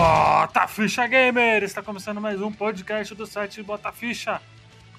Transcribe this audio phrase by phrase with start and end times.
[0.00, 1.62] Bota Ficha Gamer!
[1.62, 4.40] Está começando mais um podcast do site Bota Ficha.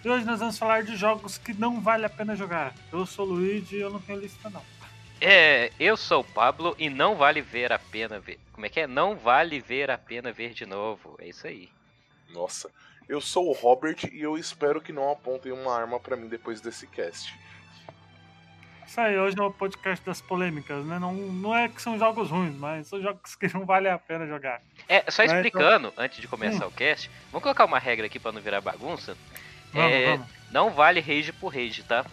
[0.06, 2.72] E hoje nós vamos falar de jogos que não vale a pena jogar.
[2.94, 4.62] Eu sou o Luigi e eu não tenho lista não.
[5.20, 8.40] É, eu sou o Pablo e não vale ver a pena ver.
[8.54, 8.86] Como é que é?
[8.86, 11.16] Não vale ver a pena ver de novo.
[11.18, 11.68] É isso aí.
[12.30, 12.70] Nossa,
[13.10, 16.62] eu sou o Robert e eu espero que não apontem uma arma pra mim depois
[16.62, 17.34] desse cast.
[18.92, 21.00] Isso aí, hoje é o podcast das polêmicas, né?
[21.00, 24.28] Não, não é que são jogos ruins, mas são jogos que não vale a pena
[24.28, 24.62] jogar.
[24.86, 26.68] É, só explicando, antes de começar Hum.
[26.68, 29.16] o cast, vamos colocar uma regra aqui pra não virar bagunça.
[29.72, 30.28] Vamos, É, vamos.
[30.52, 32.06] Não vale rage por rage, tá?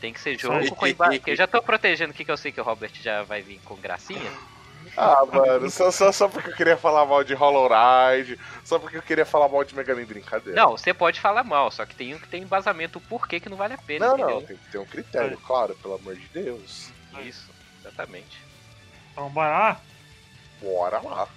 [0.00, 1.18] Tem que ser jogo com emba...
[1.18, 3.60] que Eu já tô protegendo aqui que eu sei que o Robert já vai vir
[3.62, 4.32] com gracinha.
[4.96, 8.96] Ah, mano, só, só, só porque eu queria falar mal de Hollow Ride, só porque
[8.96, 10.60] eu queria falar mal de Mega Man brincadeira.
[10.60, 13.48] Não, você pode falar mal, só que tem um que tem embasamento o porquê que
[13.48, 14.40] não vale a pena, não, entendeu?
[14.40, 16.90] não, tem que ter um critério, claro, pelo amor de Deus.
[17.22, 18.40] Isso, exatamente.
[19.12, 19.80] Então bora lá?
[20.60, 21.28] Bora lá.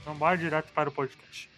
[0.00, 1.51] Então bora direto para o podcast.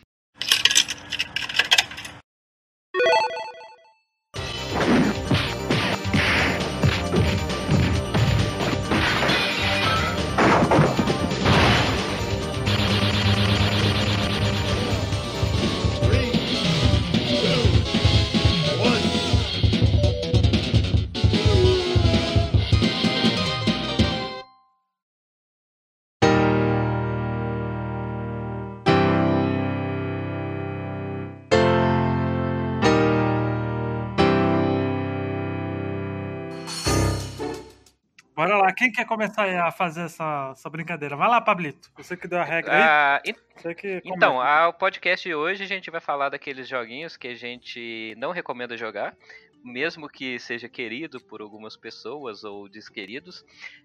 [38.34, 41.16] Bora lá, quem quer começar aí a fazer essa, essa brincadeira?
[41.16, 41.90] Vai lá, Pablito.
[41.96, 42.82] Você que deu a regra aí.
[42.82, 47.28] Ah, que Então, a- o podcast de hoje a gente vai falar daqueles joguinhos que
[47.28, 49.16] a gente não recomenda jogar,
[49.62, 53.44] mesmo que seja querido por algumas pessoas ou desqueridos.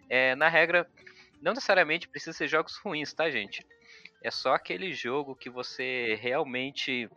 [0.09, 0.89] É, na regra,
[1.39, 3.63] não necessariamente precisa ser jogos ruins, tá, gente?
[4.23, 7.08] É só aquele jogo que você realmente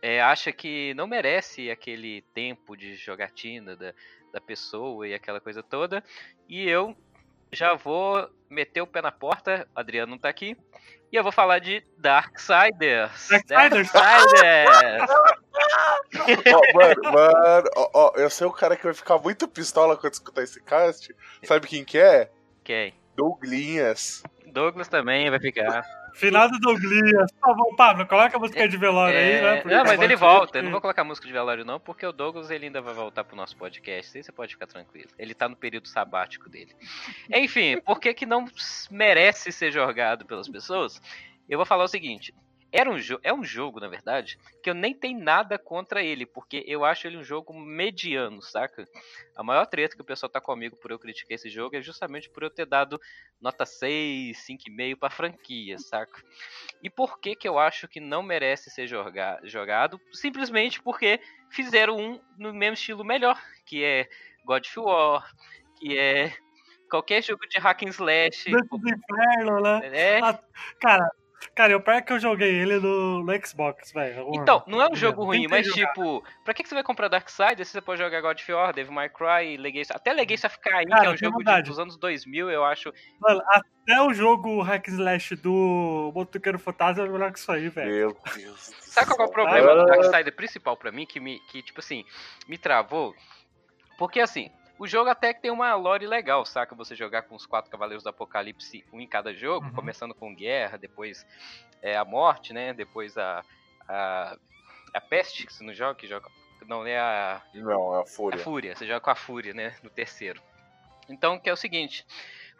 [0.00, 3.92] é, acha que não merece aquele tempo de jogatina da,
[4.32, 6.02] da pessoa e aquela coisa toda.
[6.48, 6.96] E eu
[7.52, 10.56] já vou meter o pé na porta, o Adriano não tá aqui.
[11.12, 13.28] E eu vou falar de Darksiders.
[13.46, 13.92] Darksiders?
[13.92, 15.10] Darksiders.
[16.54, 20.14] Ó, mano, mano, ó, ó, eu sei o cara que vai ficar muito pistola quando
[20.14, 21.14] escutar esse cast.
[21.44, 22.30] Sabe quem que é?
[22.64, 22.94] Quem?
[23.14, 24.22] Douglinhas.
[24.46, 25.84] Douglas também vai ficar.
[26.14, 27.32] Final do Douglas.
[27.32, 29.56] Por favor, Pablo, coloca a música de velório aí, É, né?
[29.60, 30.58] Porque não, mas ele volta.
[30.58, 33.24] Eu não vou colocar música de velório, não, porque o Douglas ele ainda vai voltar
[33.24, 34.16] pro nosso podcast.
[34.16, 35.08] Aí você pode ficar tranquilo.
[35.18, 36.74] Ele tá no período sabático dele.
[37.32, 38.44] Enfim, por que, que não
[38.90, 41.00] merece ser jogado pelas pessoas?
[41.48, 42.34] Eu vou falar o seguinte.
[42.72, 46.64] Era um é um jogo, na verdade, que eu nem tenho nada contra ele, porque
[46.66, 48.86] eu acho ele um jogo mediano, saca?
[49.36, 52.30] A maior treta que o pessoal tá comigo por eu criticar esse jogo é justamente
[52.30, 52.98] por eu ter dado
[53.40, 56.22] nota 6, 5,5 pra franquia, saca?
[56.82, 60.00] E por que que eu acho que não merece ser joga- jogado?
[60.12, 64.08] Simplesmente porque fizeram um no mesmo estilo melhor, que é
[64.44, 65.30] God of War,
[65.78, 66.32] que é
[66.90, 68.50] qualquer jogo de hack and slash.
[68.50, 69.80] Do inferno, né?
[69.92, 70.38] É, Ah,
[70.80, 71.08] Cara,
[71.54, 74.28] cara, eu pior que eu joguei ele no, no Xbox, velho.
[74.34, 75.88] Então, não é um jogo ruim, mas jogar.
[75.88, 78.72] tipo, pra que que você vai comprar Darksiders se você pode jogar God of War,
[78.72, 81.96] Devil May Cry, Legacy, até Legacy of Kain, que é um jogo de- dos anos
[81.96, 82.92] 2000, eu acho.
[83.20, 87.68] Mano, até o jogo Hack and Slash do Motoqueiro Fantasma é melhor que isso aí,
[87.68, 87.90] velho.
[87.90, 88.60] Meu Deus.
[88.80, 91.80] Sabe qual é o problema do Ah, Darksider principal pra mim, que, me, que tipo
[91.80, 92.04] assim,
[92.48, 93.14] me travou?
[93.98, 96.74] Porque assim, o jogo até que tem uma lore legal, saca?
[96.74, 99.72] Você jogar com os quatro Cavaleiros do Apocalipse, um em cada jogo, Uhum.
[99.72, 101.24] começando com Guerra, depois
[101.80, 102.72] é, a Morte, né?
[102.72, 103.44] Depois a,
[103.88, 104.36] a,
[104.94, 106.28] a Peste, que você não joga, que joga...
[106.66, 108.38] Não, é a, Não, é a a fúria.
[108.38, 109.74] Fúria, você joga com a Fúria, né?
[109.82, 110.40] No terceiro.
[111.08, 112.06] Então, que é o seguinte.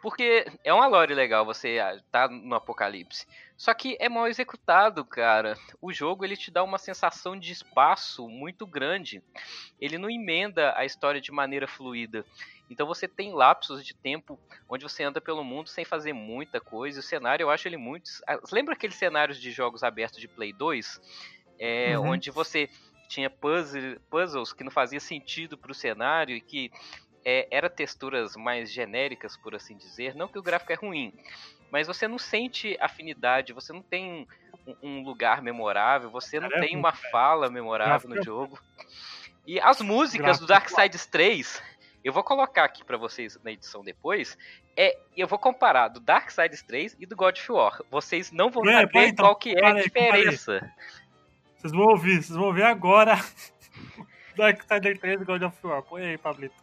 [0.03, 3.25] Porque é uma lore legal você ah, tá no apocalipse.
[3.55, 5.57] Só que é mal executado, cara.
[5.81, 9.23] O jogo ele te dá uma sensação de espaço muito grande.
[9.79, 12.25] Ele não emenda a história de maneira fluida.
[12.69, 14.37] Então você tem lapsos de tempo
[14.67, 16.99] onde você anda pelo mundo sem fazer muita coisa.
[16.99, 18.09] O cenário eu acho ele muito.
[18.27, 20.99] Ah, Lembra aqueles cenários de jogos abertos de Play 2?
[21.57, 22.09] É, Uhum.
[22.09, 22.69] Onde você
[23.07, 26.71] tinha puzzle, puzzles que não fazia sentido pro cenário e que
[27.25, 30.15] é, era texturas mais genéricas, por assim dizer.
[30.15, 31.13] Não que o gráfico é ruim,
[31.71, 34.27] mas você não sente afinidade, você não tem
[34.67, 38.59] um, um lugar memorável, você não Cara, é tem uma fala memorável no é jogo.
[39.45, 41.61] E as músicas do é Darksiders 3,
[42.03, 44.37] eu vou colocar aqui pra vocês na edição depois,
[44.75, 47.81] é, eu vou comparar do Darksiders 3 e do God of War.
[47.89, 49.83] Vocês não vão aí, saber então, qual que é a compara aí.
[49.83, 50.71] diferença.
[51.57, 53.15] Vocês vão ouvir, vocês vão ouvir agora.
[54.35, 55.81] Darksider 3 e God of War.
[55.81, 56.55] Põe aí, Pablito.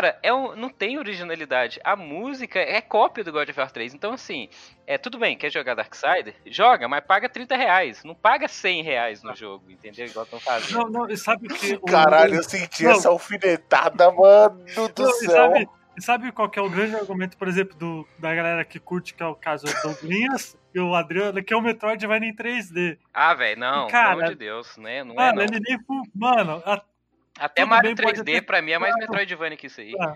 [0.00, 1.78] Cara, é um, não tem originalidade.
[1.84, 3.94] A música é cópia do God of War 3.
[3.94, 4.48] Então, assim,
[4.86, 6.34] é tudo bem, quer jogar Darksider?
[6.46, 8.02] Joga, mas paga 30 reais.
[8.04, 10.06] Não paga 100 reais no jogo, entendeu?
[10.06, 10.78] Igual estão fazendo.
[10.78, 11.74] Não, não, e sabe que.
[11.74, 14.64] o- Caralho, eu senti essa alfinetada, mano
[14.94, 15.30] do Não, céu.
[15.30, 15.68] sabe,
[15.98, 19.22] sabe qual que é o grande argumento, por exemplo, do, da galera que curte, que
[19.22, 22.96] é o caso do Douglas e o Adriano, que é o Metroidvania em 3D.
[23.12, 25.02] Ah, velho, não, Cara, pelo amor de Deus, né?
[25.04, 25.42] Não é, Mano, não.
[25.42, 25.78] ele nem.
[26.14, 26.82] Mano, a-
[27.40, 28.94] Até tudo Mario bem, pode 3D, ter- pra mim, é mais.
[28.96, 29.94] Metroidvania que isso aí.
[30.00, 30.14] Ah.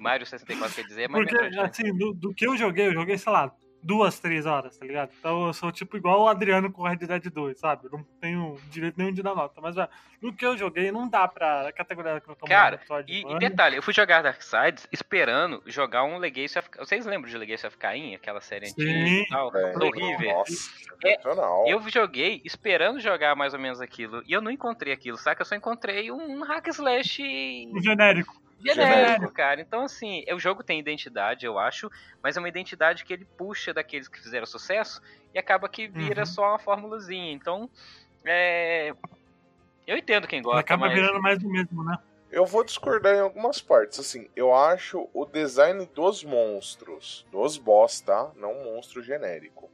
[0.00, 1.70] Mario 64, quer dizer, é mais porque, Metroidvania.
[1.70, 3.52] assim, do, do que eu joguei, eu joguei, sei lá,
[3.84, 5.10] duas, três horas, tá ligado?
[5.18, 7.84] Então eu sou tipo igual o Adriano com Red Dead 2, sabe?
[7.84, 9.60] Eu não tenho direito nenhum de dar nota.
[9.60, 9.88] Mas, velho,
[10.20, 13.76] do que eu joguei, não dá pra categorizar que eu como Cara, E, e detalhe,
[13.76, 16.68] eu fui jogar Darksiders esperando jogar um Legacy of...
[16.78, 18.14] Vocês lembram de Legacy of Cain?
[18.14, 19.22] Aquela série antiga Sim.
[19.22, 19.50] e tal?
[19.50, 20.32] Velho, horrível.
[20.32, 20.52] Nossa,
[21.04, 21.64] É, sensacional.
[21.68, 24.22] Eu joguei esperando jogar mais ou menos aquilo.
[24.26, 25.42] E eu não encontrei aquilo, saca?
[25.42, 28.43] Eu só encontrei um hack slash O genérico.
[28.60, 29.60] Genérico, cara.
[29.60, 31.90] Então, assim, o jogo tem identidade, eu acho,
[32.22, 35.00] mas é uma identidade que ele puxa daqueles que fizeram sucesso
[35.32, 36.26] e acaba que vira Uhum.
[36.26, 37.32] só uma formulazinha.
[37.32, 37.68] Então,
[38.24, 38.94] é.
[39.86, 40.94] Eu entendo quem gosta, acaba mas...
[40.94, 41.98] virando mais do mesmo, né?
[42.30, 44.00] Eu vou discordar em algumas partes.
[44.00, 48.32] Assim, eu acho o design dos monstros, dos boss, tá?
[48.34, 49.70] Não monstro genérico.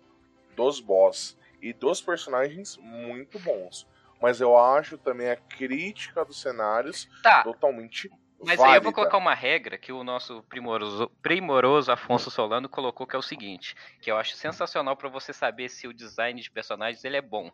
[0.55, 3.87] Dos boss e dos personagens muito bons.
[4.21, 8.11] Mas eu acho também a crítica dos cenários Tá, totalmente
[8.43, 8.69] Mas válida.
[8.69, 13.15] aí eu vou colocar uma regra que o nosso primoroso, primoroso Afonso Solano colocou, que
[13.15, 17.05] é o seguinte, que eu acho sensacional pra você saber se o design de personagens
[17.05, 17.51] ele é bom.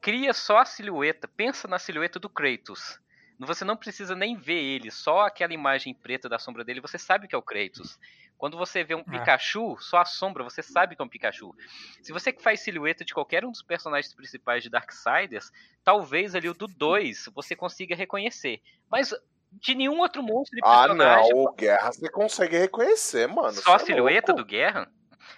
[0.00, 3.00] Cria só a silhueta, pensa na silhueta do Kratos.
[3.38, 7.26] Você não precisa nem ver ele, só aquela imagem preta da sombra dele, você sabe
[7.26, 7.98] que é o Kratos.
[8.36, 11.54] Quando você vê um Pikachu, só a sombra, você sabe que é um Pikachu.
[12.02, 15.50] Se você que faz silhueta de qualquer um dos personagens principais de Darksiders,
[15.82, 18.60] talvez ali o do 2 você consiga reconhecer.
[18.90, 19.14] Mas
[19.52, 21.32] de nenhum outro monstro de Ah, não, personagem.
[21.34, 23.52] o Guerra você consegue reconhecer, mano.
[23.52, 24.42] Só a é silhueta louco.
[24.44, 24.88] do Guerra?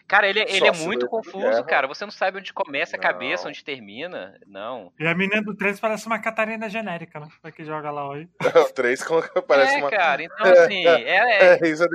[0.06, 1.86] Cara, ele, Só ele é muito do confuso, cara.
[1.86, 3.02] Você não sabe onde começa a Não.
[3.02, 4.38] cabeça, onde termina.
[4.46, 4.92] Não.
[4.98, 7.28] E a menina do 3 parece uma Catarina genérica, né?
[7.40, 8.28] Pra que joga lá aí.
[8.68, 9.02] O 3
[9.46, 9.90] parece é, uma.
[9.90, 11.88] cara, então assim, é, é- É, isso aí.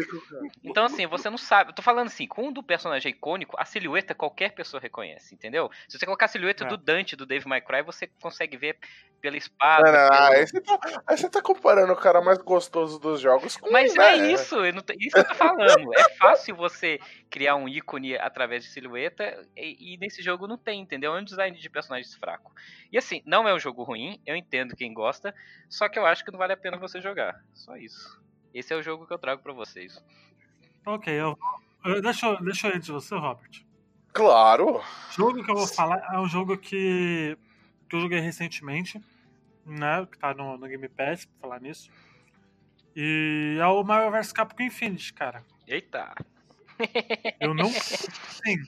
[0.63, 1.71] então assim, você não sabe.
[1.71, 5.69] Eu tô falando assim, quando o personagem é icônico, a silhueta qualquer pessoa reconhece, entendeu?
[5.87, 6.67] Se você colocar a silhueta É.
[6.67, 8.77] do Dante, do Dave My Cry, você consegue ver
[9.21, 9.91] pela espada.
[9.91, 13.19] Não, não, pelo- aí, você tá, aí você tá comparando o cara mais gostoso dos
[13.19, 15.89] jogos com Mas né, é isso, eu não tô- isso que eu tô falando.
[15.97, 20.79] É fácil você criar um ícone através de silhueta e, e nesse jogo não tem,
[20.81, 21.15] entendeu?
[21.15, 22.53] É um design de personagens fraco.
[22.91, 25.33] E assim, não é um jogo ruim, eu entendo quem gosta,
[25.69, 27.43] só que eu acho que não vale a pena você jogar.
[27.53, 28.21] Só isso.
[28.53, 30.01] Esse é o jogo que eu trago pra vocês.
[30.85, 31.37] Ok, eu,
[31.85, 33.63] eu, deixa, eu- deixa eu ir de você, Robert.
[34.13, 34.77] Claro.
[34.79, 37.37] O jogo que eu vou falar é um jogo que,
[37.89, 38.99] que eu joguei recentemente,
[39.65, 40.07] né?
[40.09, 41.91] Que tá no, no Game Pass, pra falar nisso.
[42.95, 45.43] E é o Mario vs Capcom Infinity, cara.
[45.67, 46.15] Eita!
[47.39, 47.69] Eu não.
[48.45, 48.63] Sim.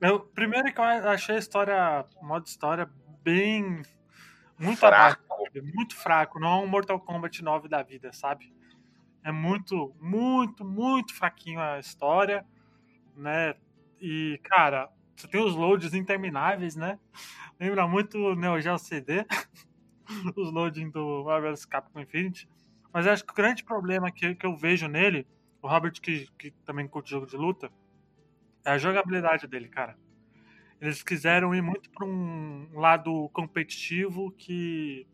[0.00, 2.88] Eu, primeiro que eu achei a história, o modo história,
[3.22, 3.82] bem.
[4.58, 5.22] Muito Fraco.
[5.32, 6.38] abaixo, muito fraco.
[6.38, 8.54] Não é um Mortal Kombat 9 da vida, sabe?
[9.24, 12.46] É muito, muito, muito fraquinho a história,
[13.16, 13.54] né?
[14.00, 16.98] E, cara, você tem os loads intermináveis, né?
[17.58, 19.24] Lembra muito o Neo Geo CD,
[20.36, 22.48] os loading do Marvel vs Capcom Infinity.
[22.92, 25.26] Mas eu acho que o grande problema que, que eu vejo nele,
[25.64, 27.72] o Robert que, que também curte jogo de luta,
[28.66, 29.96] é a jogabilidade dele, cara.
[30.78, 35.06] Eles quiseram ir muito para um lado competitivo que,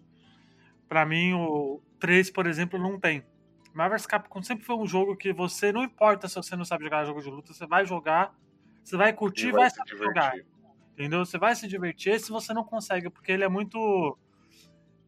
[0.89, 3.25] pra mim, o 3, por exemplo, não tem.
[3.73, 6.83] Marvel vs Capcom sempre foi um jogo que você, não importa se você não sabe
[6.83, 8.35] jogar jogo de luta, você vai jogar,
[8.83, 10.33] você vai curtir, E vai, vai se saber jogar.
[10.33, 10.47] divertir.
[10.95, 11.25] Entendeu?
[11.25, 14.19] Você vai se divertir se você não consegue, porque ele é muito.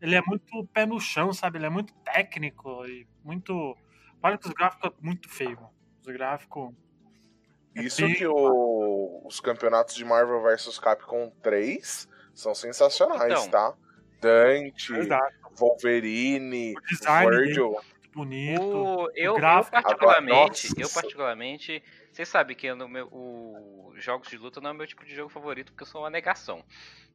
[0.00, 1.58] Ele é muito pé no chão, sabe?
[1.58, 3.76] Ele é muito técnico e muito.
[4.22, 5.70] Olha que os gráficos é muito feio, mano.
[6.00, 6.72] Os gráficos.
[7.74, 13.50] é Isso bem- que o- os campeonatos de Marvel vs Capcom 3 são sensacionais, Então.
[13.50, 13.74] tá?
[14.20, 15.34] Dante, Exato.
[15.58, 17.66] Wolverine, O design dele Virgil.
[17.66, 18.62] é muito bonito.
[18.62, 21.82] O, eu, eu gráfico- particularmente, Agora, eu particularmente,
[22.12, 25.30] vocês sabem que meu, o jogos de luta não é o meu tipo de jogo
[25.30, 26.64] favorito porque eu sou uma negação.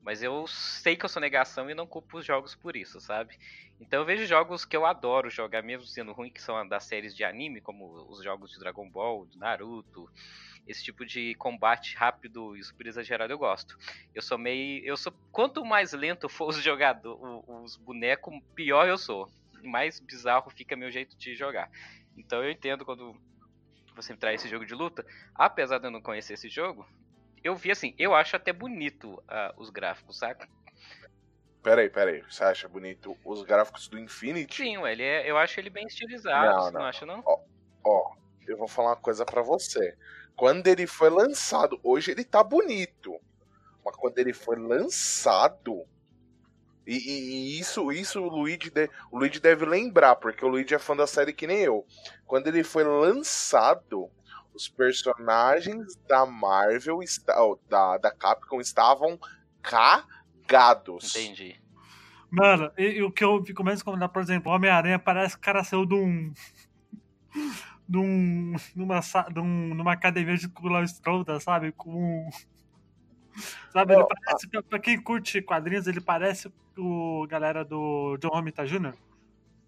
[0.01, 3.37] Mas eu sei que eu sou negação e não culpo os jogos por isso, sabe?
[3.79, 7.15] Então eu vejo jogos que eu adoro jogar, mesmo sendo ruim, que são das séries
[7.15, 10.09] de anime, como os jogos de Dragon Ball, de Naruto.
[10.65, 13.77] Esse tipo de combate rápido e super exagerado eu gosto.
[14.13, 14.83] Eu sou meio.
[14.83, 15.13] Eu sou.
[15.31, 19.29] Quanto mais lento for os jogadores, os bonecos, pior eu sou
[19.63, 21.69] mais bizarro fica meu jeito de jogar.
[22.15, 23.15] Então eu entendo quando
[23.97, 25.05] você me traz esse jogo de luta.
[25.35, 26.87] Apesar de eu não conhecer esse jogo,
[27.43, 30.47] eu vi assim, eu acho até bonito ah, os gráficos, saca?
[31.61, 32.21] Peraí, peraí.
[32.21, 34.55] Você acha bonito os gráficos do Infinity?
[34.55, 36.87] Sim, ele é, eu acho ele bem estilizado, Não, você não, não.
[36.87, 37.23] acha não?
[37.83, 38.13] Ó,
[38.47, 39.97] eu vou falar uma coisa pra você.
[40.35, 43.19] Quando ele foi lançado, hoje ele tá bonito.
[43.83, 45.85] Mas quando ele foi lançado.
[46.87, 50.73] E, e- e isso, isso o Luigi, de- o Luigi deve lembrar, porque o Luigi
[50.73, 51.85] é fã da série que nem eu.
[52.25, 54.09] Quando ele foi lançado,
[54.53, 56.99] os personagens da Marvel,
[57.69, 59.19] da, da Capcom, estavam
[59.61, 61.13] cagados.
[61.15, 61.59] Entendi.
[62.29, 65.45] Mano, e, e o que eu fico mais incomodado, por exemplo, Homem-Aranha parece que o
[65.45, 66.33] cara saiu de um.
[67.87, 68.55] de um.
[68.75, 71.71] numa, de um, numa academia de Kula Strouda, sabe?
[71.73, 72.29] Com.
[73.71, 74.47] Sabe, ele parece.
[74.49, 78.93] Pra, pra quem curte quadrinhos, ele parece o galera do John Romita Jr.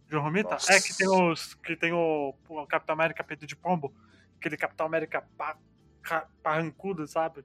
[0.08, 0.52] John Romita?
[0.52, 0.74] Nossa.
[0.74, 1.54] É, que tem os.
[1.56, 3.94] que tem o, o Capitão América peito de pombo.
[4.38, 5.58] Aquele Capitão América pa,
[6.02, 7.44] ca- parrancudo, sabe?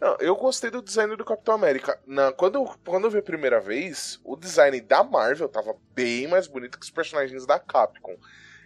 [0.00, 1.98] Não, eu gostei do design do Capitão América.
[2.04, 6.26] Na, quando, eu, quando eu vi a primeira vez, o design da Marvel tava bem
[6.26, 8.16] mais bonito que os personagens da Capcom.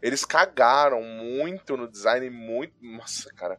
[0.00, 2.74] Eles cagaram muito no design, muito.
[2.80, 3.58] Nossa, cara.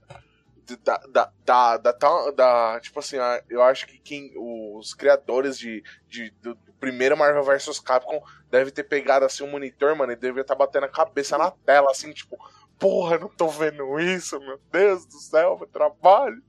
[0.78, 3.18] Da, da, da, da, da- tipo assim,
[3.50, 8.72] eu acho que quem, os criadores de, de, do, do primeiro Marvel vs Capcom deve
[8.72, 12.12] ter pegado assim um monitor, mano, e devia estar batendo a cabeça na tela, assim,
[12.12, 12.38] tipo,
[12.78, 16.42] porra, não tô vendo isso, meu Deus do céu, meu trabalho.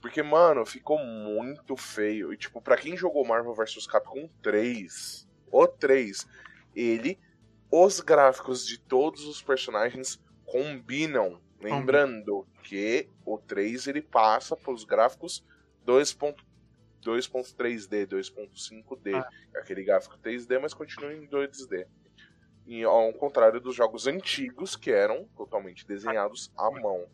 [0.00, 2.32] Porque, mano, ficou muito feio.
[2.32, 6.26] E, tipo, pra quem jogou Marvel vs Capcom 3, o 3,
[6.74, 7.18] ele,
[7.70, 11.40] os gráficos de todos os personagens combinam.
[11.62, 15.44] Lembrando que o 3 ele passa pelos gráficos
[15.86, 19.14] 2.3D, 2.5D.
[19.14, 19.28] Ah.
[19.58, 21.86] Aquele gráfico 3D, mas continua em 2D.
[22.66, 27.06] E ao contrário dos jogos antigos, que eram totalmente desenhados à mão.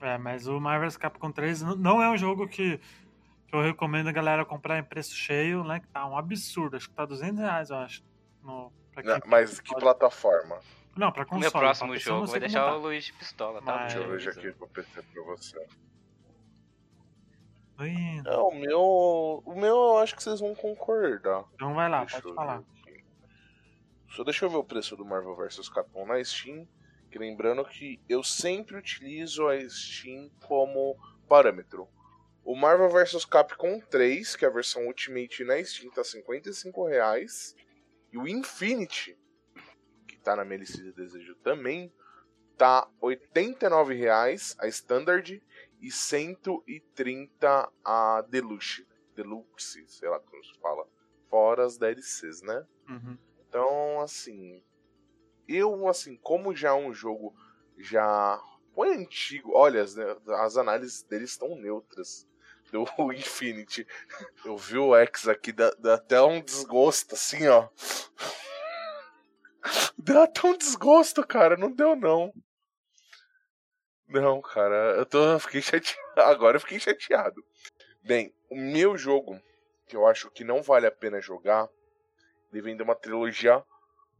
[0.00, 2.78] É, mas o Marvel's Capcom 3 n- não é um jogo que,
[3.46, 5.80] que eu recomendo a galera comprar em preço cheio, né?
[5.80, 6.76] Que tá um absurdo.
[6.76, 8.02] Acho que tá 200 reais, eu acho.
[8.42, 8.72] No,
[9.04, 9.80] Não, mas que console.
[9.80, 10.58] plataforma?
[11.00, 11.40] Não, pra O console.
[11.40, 13.74] meu pra próximo jogo vai deixar o Luigi pistola, tá?
[13.74, 15.66] Mas- Deixa eu ver aqui pro PC pra você.
[18.24, 19.42] Não, o meu.
[19.46, 21.44] O meu eu acho que vocês vão concordar.
[21.54, 22.56] Então vai lá, Deixa eu pode falar.
[22.82, 23.02] aqui.
[24.10, 26.68] Só deixa eu ver o preço do Marvel vs Capcom na Steam.
[27.10, 30.96] Que lembrando que eu sempre utilizo a Steam como
[31.28, 31.88] parâmetro.
[32.44, 37.56] O Marvel vs Capcom 3, que é a versão Ultimate na Steam, tá 55 reais.
[38.12, 39.16] E o Infinity,
[40.20, 41.92] tá na minha lista de desejo também,
[42.56, 45.42] tá 89 reais a Standard
[45.80, 48.86] e 130 a Deluxe.
[49.14, 50.86] Deluxe, sei lá como se fala.
[51.28, 52.66] Fora as DLCs, né?
[52.88, 53.18] Uhum.
[53.48, 54.62] Então, assim.
[55.48, 57.34] Eu, assim, como já é um jogo
[57.76, 58.40] já
[58.74, 62.28] foi antigo, olha, as, as análises deles estão neutras.
[62.70, 63.84] Do Infinity.
[64.44, 67.68] Eu vi o X aqui, dá, dá até um desgosto, assim, ó.
[69.98, 71.56] Dá até um desgosto, cara.
[71.56, 72.32] Não deu, não.
[74.08, 76.00] Não, cara, eu tô, eu fiquei chateado.
[76.18, 77.44] Agora eu fiquei chateado.
[78.02, 79.40] Bem, o meu jogo,
[79.86, 81.68] que eu acho que não vale a pena jogar,
[82.52, 83.62] ele vem de uma trilogia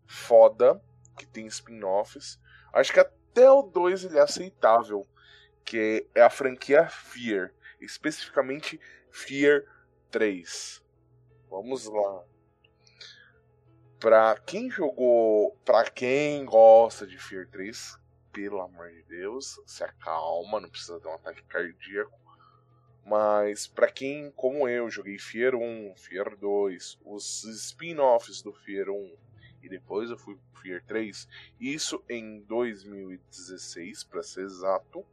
[0.07, 0.81] foda,
[1.19, 2.39] que tem spin-offs.
[2.73, 5.07] Acho que até o 2 ele é aceitável,
[5.65, 8.81] que é a franquia Fear, especificamente
[9.11, 9.65] Fear
[10.11, 10.83] 3.
[11.49, 12.25] Vamos lá.
[14.01, 17.99] Pra quem jogou, pra quem gosta de Fear 3,
[18.33, 22.19] pelo amor de Deus, se acalma, não precisa dar um ataque cardíaco.
[23.05, 29.17] Mas pra quem, como eu, joguei Fear 1, Fear 2, os spin-offs do Fear 1
[29.63, 31.29] e depois eu fui pro Fear 3,
[31.61, 35.05] isso em 2016, pra ser exato.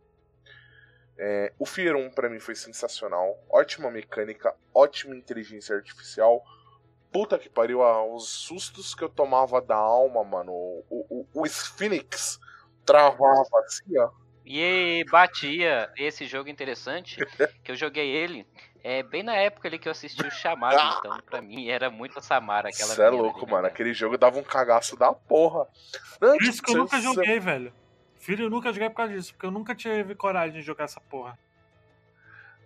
[1.17, 6.41] É, o Fear 1 pra mim foi sensacional, ótima mecânica, ótima inteligência artificial.
[7.11, 10.51] Puta que pariu, ah, os sustos que eu tomava da alma, mano.
[10.51, 12.39] O, o, o Sphinx
[12.85, 14.09] travava assim, ó.
[14.45, 17.17] E batia esse jogo interessante,
[17.63, 18.45] que eu joguei ele
[18.83, 22.19] é, bem na época ali que eu assisti o Chamado, então pra mim era muito
[22.19, 23.63] a Samara aquela Você é louco, ali, né, mano.
[23.63, 23.67] cara?
[23.73, 25.67] Aquele jogo dava um cagaço da porra.
[26.21, 27.73] Não, Por isso que eu nunca cê- joguei, velho.
[28.17, 31.01] Filho, eu nunca joguei por causa disso, porque eu nunca tive coragem de jogar essa
[31.01, 31.37] porra.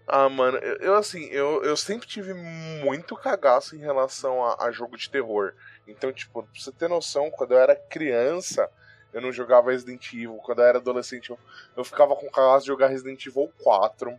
[0.07, 4.71] Ah, mano, eu, eu, assim, eu, eu sempre tive muito cagaço em relação a, a
[4.71, 5.53] jogo de terror.
[5.87, 8.69] Então, tipo, pra você ter noção, quando eu era criança,
[9.13, 10.37] eu não jogava Resident Evil.
[10.43, 11.39] Quando eu era adolescente, eu,
[11.77, 14.17] eu ficava com cagaço de jogar Resident Evil 4.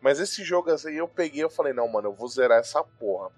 [0.00, 3.30] Mas esse jogo assim, eu peguei eu falei, não, mano, eu vou zerar essa porra.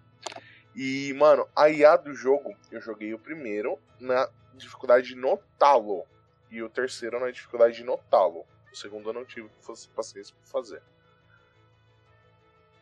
[0.74, 6.04] E, mano, a IA do jogo, eu joguei o primeiro na dificuldade no talo.
[6.50, 8.44] E o terceiro na dificuldade no talo.
[8.72, 9.48] O segundo eu não tive
[9.94, 10.82] paciência pra fazer.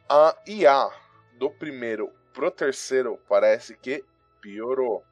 [0.08, 0.90] A IA
[1.38, 4.04] do primeiro pro terceiro parece que
[4.40, 5.04] piorou.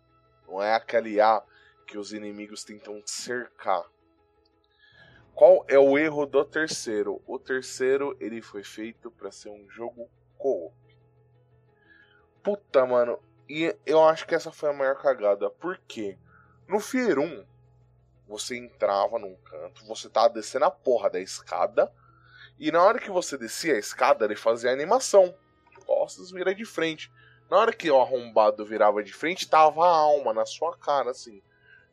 [0.46, 1.42] Não é aquele A
[1.86, 3.84] que os inimigos tentam cercar.
[5.34, 7.22] Qual é o erro do terceiro?
[7.26, 10.74] O terceiro ele foi feito para ser um jogo co-op.
[12.42, 13.18] Puta, mano.
[13.48, 15.50] E eu acho que essa foi a maior cagada.
[15.50, 16.18] Por quê?
[16.68, 17.44] No Fear 1,
[18.28, 21.92] você entrava num canto, você tava descendo a porra da escada,
[22.60, 25.34] e na hora que você descia a escada, ele fazia a animação.
[25.86, 27.10] Costas vira de frente.
[27.50, 31.42] Na hora que o arrombado virava de frente, tava a alma na sua cara, assim.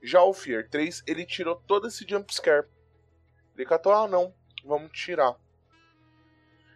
[0.03, 2.67] Já o Fear 3, ele tirou todo esse jumpscare.
[3.55, 5.35] Ele catou, ah não, vamos tirar.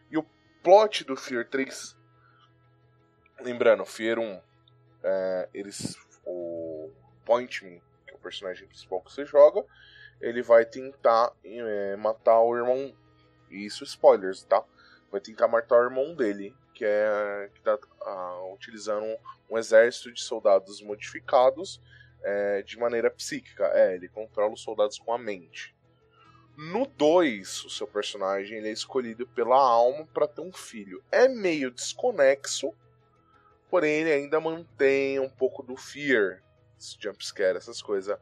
[0.09, 0.25] E o
[0.63, 1.95] plot do Fear 3.
[3.41, 4.41] Lembrando, Fear 1,
[5.03, 5.97] é, eles.
[6.25, 6.91] O
[7.25, 9.63] Point Me, que é o personagem principal que você joga,
[10.21, 12.95] ele vai tentar é, matar o irmão.
[13.51, 14.63] Isso, spoilers, tá?
[15.11, 17.49] Vai tentar matar o irmão dele, que é.
[17.53, 19.17] que tá ah, utilizando um,
[19.51, 21.81] um exército de soldados modificados
[22.23, 23.65] é, de maneira psíquica.
[23.73, 25.75] É, ele controla os soldados com a mente.
[26.57, 31.03] No 2, o seu personagem ele é escolhido pela alma para ter um filho.
[31.11, 32.73] É meio desconexo,
[33.69, 36.43] porém ele ainda mantém um pouco do fear,
[36.99, 38.17] jumpscare, essas coisas.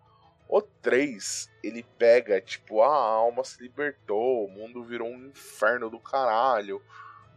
[0.51, 5.99] O 3, ele pega, tipo, a alma se libertou, o mundo virou um inferno do
[5.99, 6.81] caralho,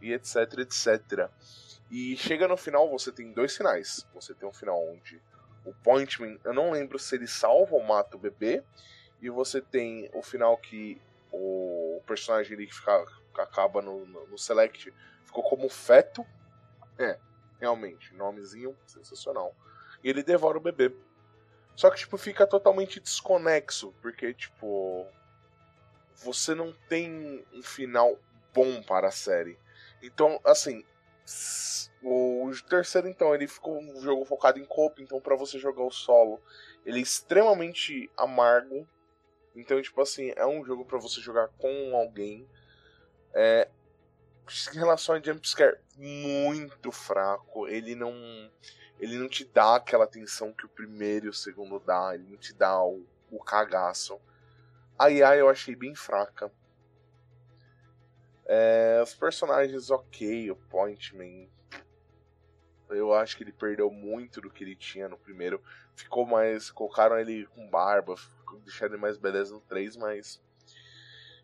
[0.01, 1.29] e etc, etc.
[1.91, 4.03] E chega no final, você tem dois finais.
[4.15, 5.21] Você tem um final onde
[5.63, 8.63] o Pointman, eu não lembro se ele salva ou mata o bebê.
[9.21, 10.99] E você tem o final que
[11.31, 13.05] o personagem ali que fica,
[13.37, 14.91] acaba no, no, no Select
[15.23, 16.25] ficou como feto.
[16.97, 17.19] É,
[17.59, 19.55] realmente, nomezinho sensacional.
[20.03, 20.91] E ele devora o bebê.
[21.75, 25.07] Só que, tipo, fica totalmente desconexo, porque, tipo,
[26.23, 28.17] você não tem um final
[28.53, 29.57] bom para a série.
[30.01, 30.85] Então, assim,
[32.01, 35.91] o terceiro, então, ele ficou um jogo focado em coop, então para você jogar o
[35.91, 36.41] solo,
[36.85, 38.87] ele é extremamente amargo.
[39.55, 42.47] Então, tipo assim, é um jogo para você jogar com alguém.
[43.33, 43.67] É,
[44.73, 47.67] em relação a jumpscare, muito fraco.
[47.67, 48.13] Ele não
[48.99, 52.37] ele não te dá aquela atenção que o primeiro e o segundo dá, ele não
[52.37, 54.19] te dá o, o cagaço.
[54.97, 56.51] A IA eu achei bem fraca.
[58.45, 61.49] É, os personagens ok, o Pointman.
[62.89, 65.61] Eu acho que ele perdeu muito do que ele tinha no primeiro.
[65.95, 66.69] Ficou mais.
[66.69, 68.15] Colocaram ele com barba,
[68.63, 70.41] deixaram ele mais beleza no 3, mas.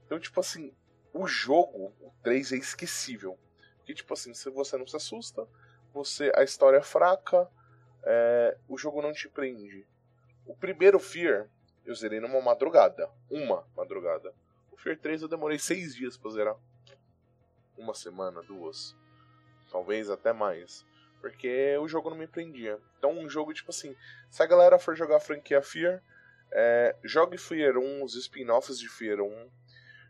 [0.05, 0.73] Então, tipo assim,
[1.13, 3.37] o jogo, o 3 é esquecível.
[3.77, 5.47] Porque, tipo assim, se você não se assusta,
[5.93, 7.49] você a história é fraca,
[8.03, 9.85] é, o jogo não te prende.
[10.45, 11.47] O primeiro Fear,
[11.85, 13.09] eu zerei numa madrugada.
[13.29, 14.33] Uma madrugada.
[14.71, 16.55] O Fear 3 eu demorei seis dias pra zerar
[17.79, 18.95] uma semana, duas,
[19.71, 20.85] talvez até mais.
[21.21, 22.79] Porque o jogo não me prendia.
[22.97, 23.95] Então, um jogo tipo assim:
[24.29, 26.01] se a galera for jogar a franquia Fear,
[26.51, 29.49] é, jogue Fear 1, os spin-offs de Fear 1,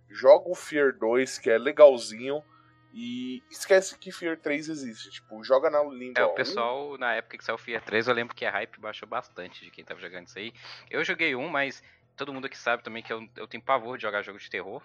[0.10, 2.44] joga o Fear 2, que é legalzinho,
[2.94, 5.12] e esquece que Fear 3 existe.
[5.12, 6.22] Tipo, joga na língua.
[6.22, 6.98] É, o pessoal, 1.
[6.98, 9.72] na época que saiu o Fear 3, eu lembro que a hype baixou bastante de
[9.72, 10.54] quem tava jogando isso aí.
[10.90, 11.84] Eu joguei um, mas
[12.16, 14.84] todo mundo aqui sabe também que eu, eu tenho pavor de jogar jogo de terror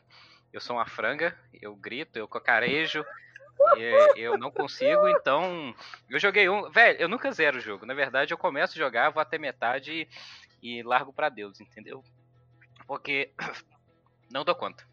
[0.54, 3.04] eu sou uma franga, eu grito, eu cocarejo,
[4.16, 5.74] eu não consigo, então.
[6.08, 6.70] Eu joguei um.
[6.70, 7.84] Velho, eu nunca zero o jogo.
[7.84, 10.08] Na verdade, eu começo a jogar, vou até metade
[10.62, 12.04] e, e largo para Deus, entendeu?
[12.86, 13.32] Porque
[14.32, 14.86] não dou conta.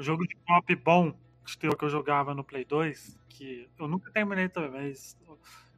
[0.00, 1.14] O jogo de pop bom
[1.58, 5.14] que eu jogava no Play 2, que eu nunca terminei também, mas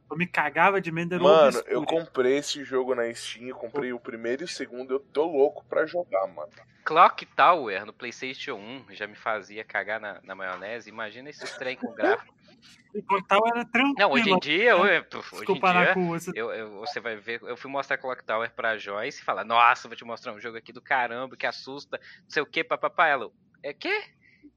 [0.09, 1.19] eu me cagava de medo.
[1.19, 4.99] Mano, eu comprei esse jogo na Steam, eu comprei o primeiro e o segundo, eu
[5.01, 6.53] tô louco pra jogar, mano.
[6.85, 10.89] Clock Tower no PlayStation 1 já me fazia cagar na, na maionese.
[10.89, 12.33] Imagina esse trem com gráfico.
[12.93, 13.95] O Clock Tower era tranquilo.
[13.97, 16.31] Não, hoje em dia, hoje, hoje em dia você...
[16.35, 17.41] Eu, eu, você vai ver.
[17.41, 20.57] Eu fui mostrar Clock Tower pra Joyce e falar: Nossa, vou te mostrar um jogo
[20.57, 23.07] aqui do caramba que assusta, não sei o que, papapá.
[23.07, 23.31] Ela,
[23.63, 24.13] é que?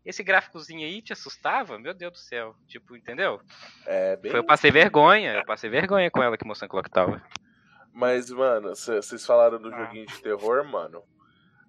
[0.07, 1.79] esse gráficozinho aí te assustava?
[1.79, 2.55] Meu Deus do céu.
[2.69, 3.41] Tipo, entendeu?
[3.85, 4.31] É, bem...
[4.31, 5.35] Foi, eu passei vergonha.
[5.35, 7.21] Eu passei vergonha com ela que mostrou Clock Tower.
[7.93, 9.79] Mas, mano, vocês falaram do ah.
[9.79, 11.03] joguinho de terror, mano.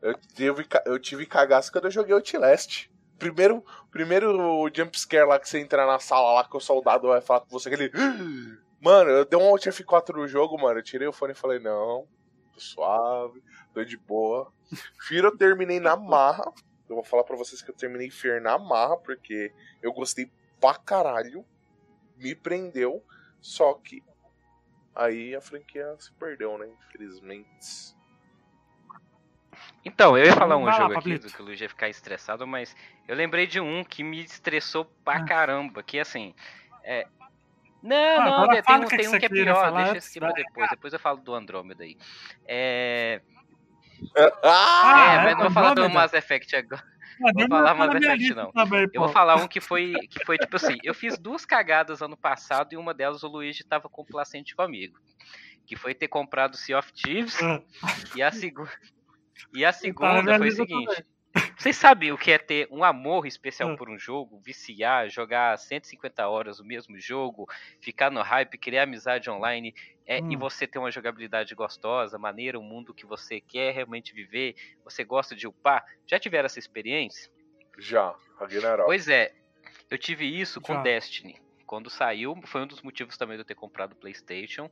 [0.01, 2.91] Eu tive, eu tive cagaço quando eu joguei Outlast.
[3.17, 7.41] Primeiro, primeiro jumpscare lá que você entra na sala lá que o soldado vai falar
[7.41, 7.91] com você, aquele.
[8.79, 10.77] Mano, eu dei um Alt F4 no jogo, mano.
[10.77, 12.07] Eu tirei o fone e falei, não,
[12.53, 13.41] tô suave,
[13.73, 14.53] tô de boa.
[15.07, 16.53] Firo eu terminei na marra.
[16.89, 20.75] Eu vou falar para vocês que eu terminei Fear na marra, porque eu gostei pra
[20.75, 21.45] caralho.
[22.17, 23.03] Me prendeu.
[23.41, 24.03] Só que
[24.95, 26.67] aí a franquia se perdeu, né?
[26.67, 27.95] Infelizmente.
[29.83, 31.89] Então, eu ia falar um Vai jogo lá, aqui do que o Luiz ia ficar
[31.89, 32.75] estressado, mas
[33.07, 35.25] eu lembrei de um que me estressou pra ah.
[35.25, 35.81] caramba.
[35.81, 36.33] Que assim,
[36.83, 37.07] é,
[37.81, 40.19] Não, Ah, não, tem, um, que tem que um que é pior, falar deixa esse
[40.19, 41.97] pra depois, depois eu falo do Andrômeda aí.
[42.45, 43.21] É,
[44.43, 45.99] Ah, é, mas não vou falar do Andrômeda?
[46.01, 46.83] Mass Effect agora.
[47.19, 48.51] Ah, Vou falar Mass Effect, não.
[48.51, 52.01] Também, Eu vou falar um que foi, que foi tipo assim, eu fiz duas cagadas
[52.01, 54.99] ano passado e uma delas o Luigi tava complacente comigo.
[55.65, 57.61] Que foi ter comprado o Sea of Thieves Ah,
[58.15, 58.69] e a segunda
[59.53, 60.85] e a segunda foi o seguinte.
[60.95, 61.05] também.
[61.57, 63.77] Vocês sabem o que é ter um amor especial Ah.
[63.77, 67.45] por um jogo, viciar, jogar 150 horas o mesmo jogo,
[67.81, 69.73] ficar no hype, criar amizade online
[70.05, 70.39] é, e Hum.
[70.39, 75.35] você ter uma jogabilidade gostosa, maneira, um mundo que você quer realmente viver, você gosta
[75.35, 75.83] de upar?
[76.05, 77.29] Já tiveram essa experiência?
[77.77, 78.85] Já, Ragnarok.
[78.85, 79.33] Pois é,
[79.89, 80.81] eu tive isso com Já.
[80.81, 81.39] Destiny.
[81.67, 84.69] Quando saiu, foi um dos motivos também de eu ter comprado o PlayStation.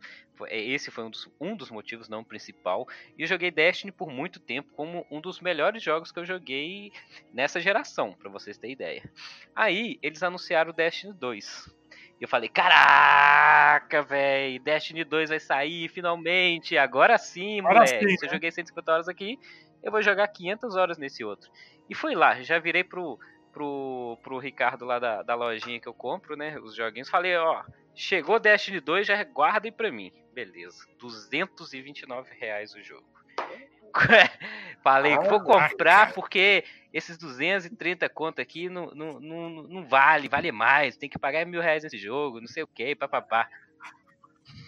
[0.48, 2.88] É, Esse foi um dos, um dos motivos, não o principal.
[3.18, 6.94] E eu joguei Destiny por muito tempo como um dos melhores jogos que eu joguei
[7.34, 9.04] nessa geração, pra vocês terem ideia.
[9.54, 11.70] Aí, eles anunciaram o Destiny 2.
[12.20, 18.08] E eu falei, caraca, velho, Destiny 2 vai sair finalmente, agora sim, Agora moleque.
[18.08, 18.36] sim, Se eu né?
[18.36, 19.38] joguei 150 horas aqui,
[19.84, 21.52] eu vou jogar 500 horas nesse outro.
[21.90, 23.20] E foi lá, já virei pro,
[23.56, 27.64] pro, pro Ricardo lá da, da lojinha que eu compro, né, os joguinhos, falei, ó,
[27.96, 30.12] chegou Destiny 2, já guardem pra mim.
[30.34, 33.06] Beleza, 229 reais o jogo.
[34.84, 40.52] Falei que vou comprar porque esses 230 conto aqui não, não, não, não vale, vale
[40.52, 40.98] mais.
[40.98, 43.48] Tem que pagar mil reais nesse jogo, não sei o que, papapá.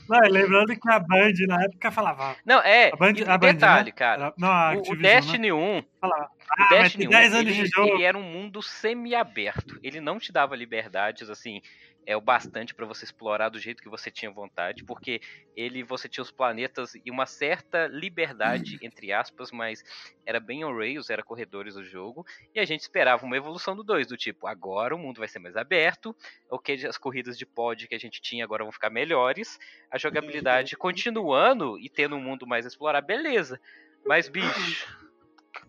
[0.09, 2.37] Não, lembrando que a Band na época falava.
[2.45, 3.91] Não, é, A Band, e a Band, detalhe, né?
[3.91, 4.33] cara.
[4.37, 5.53] Não, a O, o Activision, Destiny né?
[5.53, 6.31] 1, Falava.
[6.59, 7.87] o Ah, vai Destiny ter 10 1, anos ele, de jogo.
[7.87, 9.79] ele era um mundo semi-aberto.
[9.83, 11.61] Ele não te dava liberdades, assim,
[12.07, 15.19] é o bastante pra você explorar do jeito que você tinha vontade, porque
[15.53, 19.83] ele você tinha os planetas e uma certa liberdade, entre aspas, mas
[20.25, 23.83] era bem on rails, era corredores do jogo, e a gente esperava uma evolução do
[23.83, 26.15] 2, do tipo, agora o mundo vai ser mais aberto,
[26.49, 29.59] ok, as corridas de pod que a gente tinha agora vão ficar melhores,
[29.91, 33.59] a jogabilidade continuando e tendo um mundo mais a explorar, beleza.
[34.05, 34.97] Mas, bicho,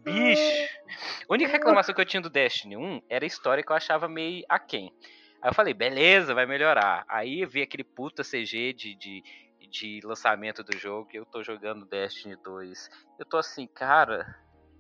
[0.05, 0.69] bicho,
[1.29, 4.09] a única reclamação que eu tinha do Destiny 1 era a história que eu achava
[4.09, 4.93] meio aquém.
[5.43, 7.05] Aí eu falei, beleza, vai melhorar.
[7.09, 9.23] Aí eu vi aquele puta CG de, de,
[9.71, 12.89] de lançamento do jogo, eu tô jogando Destiny 2.
[13.19, 14.27] Eu tô assim, cara,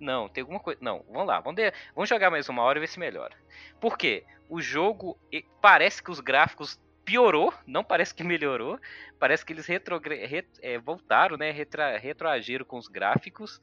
[0.01, 0.79] não, tem alguma coisa.
[0.83, 3.37] Não, vamos lá, vamos, de- vamos jogar mais uma hora e ver se melhora.
[3.81, 4.25] Por quê?
[4.49, 5.18] O jogo
[5.61, 8.79] parece que os gráficos piorou, não parece que melhorou.
[9.18, 11.51] Parece que eles retrogre- ret- é, voltaram, né?
[11.51, 13.61] Retra- retroagiram com os gráficos.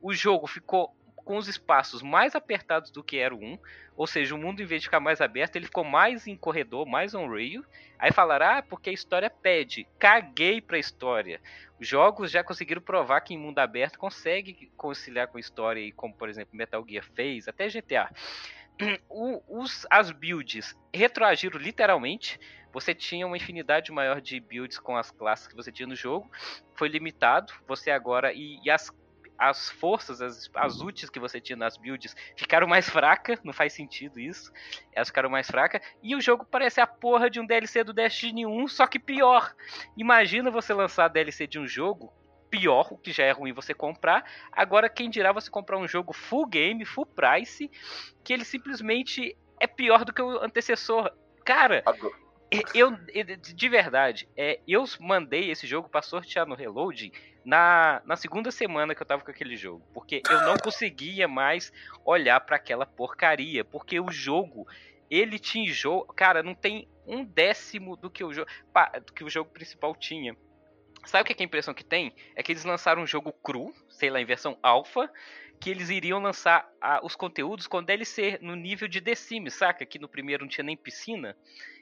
[0.00, 0.94] O jogo ficou
[1.28, 3.58] com os espaços mais apertados do que era o 1.
[3.94, 6.86] Ou seja, o mundo, em vez de ficar mais aberto, ele ficou mais em corredor,
[6.86, 7.62] mais on rail.
[7.98, 9.86] Aí falaram, ah, porque a história pede.
[9.98, 11.38] Caguei pra história.
[11.78, 16.14] Os jogos já conseguiram provar que em mundo aberto consegue conciliar com história, e como
[16.14, 18.08] por exemplo Metal Gear fez, até GTA.
[19.10, 22.40] O- os, as builds retroagiram literalmente.
[22.72, 26.30] Você tinha uma infinidade maior de builds com as classes que você tinha no jogo.
[26.74, 27.52] Foi limitado.
[27.66, 28.32] Você agora.
[28.32, 28.90] E, e as,
[29.38, 33.38] as forças, as, as ultis que você tinha nas builds ficaram mais fracas.
[33.44, 34.52] Não faz sentido isso.
[34.92, 35.80] Elas ficaram mais fracas.
[36.02, 39.54] E o jogo parece a porra de um DLC do Destiny 1, só que pior.
[39.96, 42.12] Imagina você lançar a DLC de um jogo
[42.50, 44.24] pior, o que já é ruim você comprar.
[44.50, 47.70] Agora, quem dirá você comprar um jogo full game, full price,
[48.24, 51.12] que ele simplesmente é pior do que o antecessor.
[51.44, 51.84] Cara,
[52.74, 52.96] eu,
[53.54, 57.12] de verdade, é, eu mandei esse jogo pra sortear no Reload
[57.48, 59.82] na, na segunda semana que eu tava com aquele jogo.
[59.94, 61.72] Porque eu não conseguia mais
[62.04, 63.64] olhar pra aquela porcaria.
[63.64, 64.66] Porque o jogo,
[65.10, 66.06] ele enjoa.
[66.14, 68.50] Cara, não tem um décimo do que o jogo,
[69.06, 70.36] do que o jogo principal tinha.
[71.06, 72.14] Sabe o que, é a impressão que tem?
[72.36, 75.10] É que eles lançaram um jogo cru, sei lá, em versão alfa,
[75.58, 76.70] que eles iriam lançar
[77.02, 79.86] os conteúdos com DLC no nível de The Sims, saca?
[79.86, 81.34] Que no primeiro não tinha nem piscina,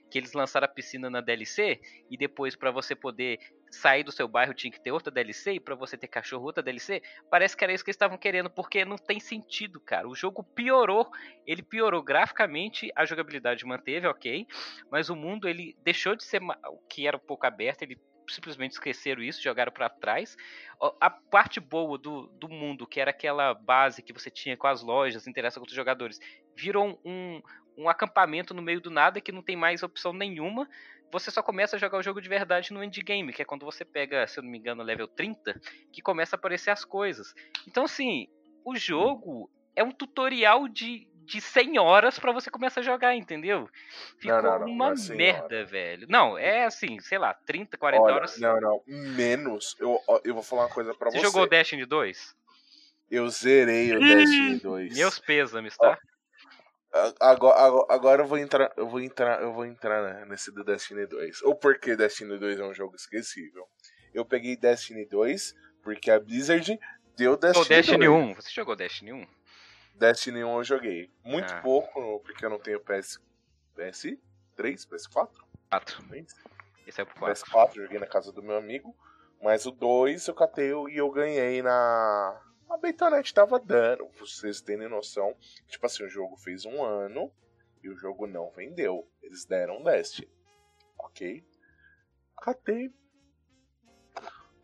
[0.08, 4.28] que eles lançaram a piscina na DLC e depois para você poder sair do seu
[4.28, 7.02] bairro tinha que ter outra DLC e para você ter cachorro outra DLC.
[7.30, 10.08] Parece que era isso que eles estavam querendo, porque não tem sentido, cara.
[10.08, 11.10] O jogo piorou,
[11.46, 14.46] ele piorou graficamente, a jogabilidade manteve, OK,
[14.90, 18.72] mas o mundo ele deixou de ser o que era um pouco aberto, ele simplesmente
[18.72, 20.36] esqueceram isso, jogaram pra trás.
[21.00, 24.82] A parte boa do, do mundo, que era aquela base que você tinha com as
[24.82, 26.18] lojas, interação com os jogadores,
[26.56, 27.40] virou um,
[27.76, 30.68] um acampamento no meio do nada que não tem mais opção nenhuma.
[31.12, 33.84] Você só começa a jogar o jogo de verdade no endgame, que é quando você
[33.84, 35.60] pega, se eu não me engano, level 30,
[35.92, 37.32] que começa a aparecer as coisas.
[37.66, 38.26] Então, assim,
[38.64, 43.68] o jogo é um tutorial de, de 100 horas pra você começar a jogar, entendeu?
[44.18, 46.06] Ficou não, não, uma não é 100 merda, velho.
[46.08, 48.38] Não, é assim, sei lá, 30, 40 Olha, horas.
[48.38, 49.76] não, não, menos.
[49.78, 51.24] Eu, eu vou falar uma coisa pra Você você.
[51.26, 52.34] jogou o Destiny 2?
[53.10, 54.94] Eu zerei o Destiny 2.
[54.96, 55.98] Meus pêsames, tá?
[57.20, 61.06] Agora, agora eu vou entrar, eu vou entrar, eu vou entrar né, nesse do Destiny
[61.06, 61.42] 2.
[61.42, 63.66] Ou porque Destiny 2 é um jogo esquecível.
[64.14, 66.78] Eu peguei Destiny 2 porque a Blizzard
[67.16, 68.30] deu Destiny, O Destiny 2.
[68.30, 69.26] 1, você jogou Destiny 1?
[69.98, 71.10] Destiny 1 eu joguei.
[71.24, 71.60] Muito Ah.
[71.62, 73.18] pouco, porque eu não tenho PS.
[73.74, 74.86] PS3?
[74.86, 75.30] PS4?
[75.70, 76.04] 4.
[76.10, 76.26] Nem
[76.86, 77.34] Esse é pro 4.
[77.34, 78.96] PS4, joguei na casa do meu amigo.
[79.42, 82.42] Mas o 2 eu catei e eu ganhei na.
[82.70, 85.36] A Betanet tava dando, vocês terem noção.
[85.68, 87.30] Tipo assim, o jogo fez um ano
[87.82, 89.08] e o jogo não vendeu.
[89.22, 90.30] Eles deram Destiny.
[90.98, 91.44] Ok?
[92.40, 92.90] Catei.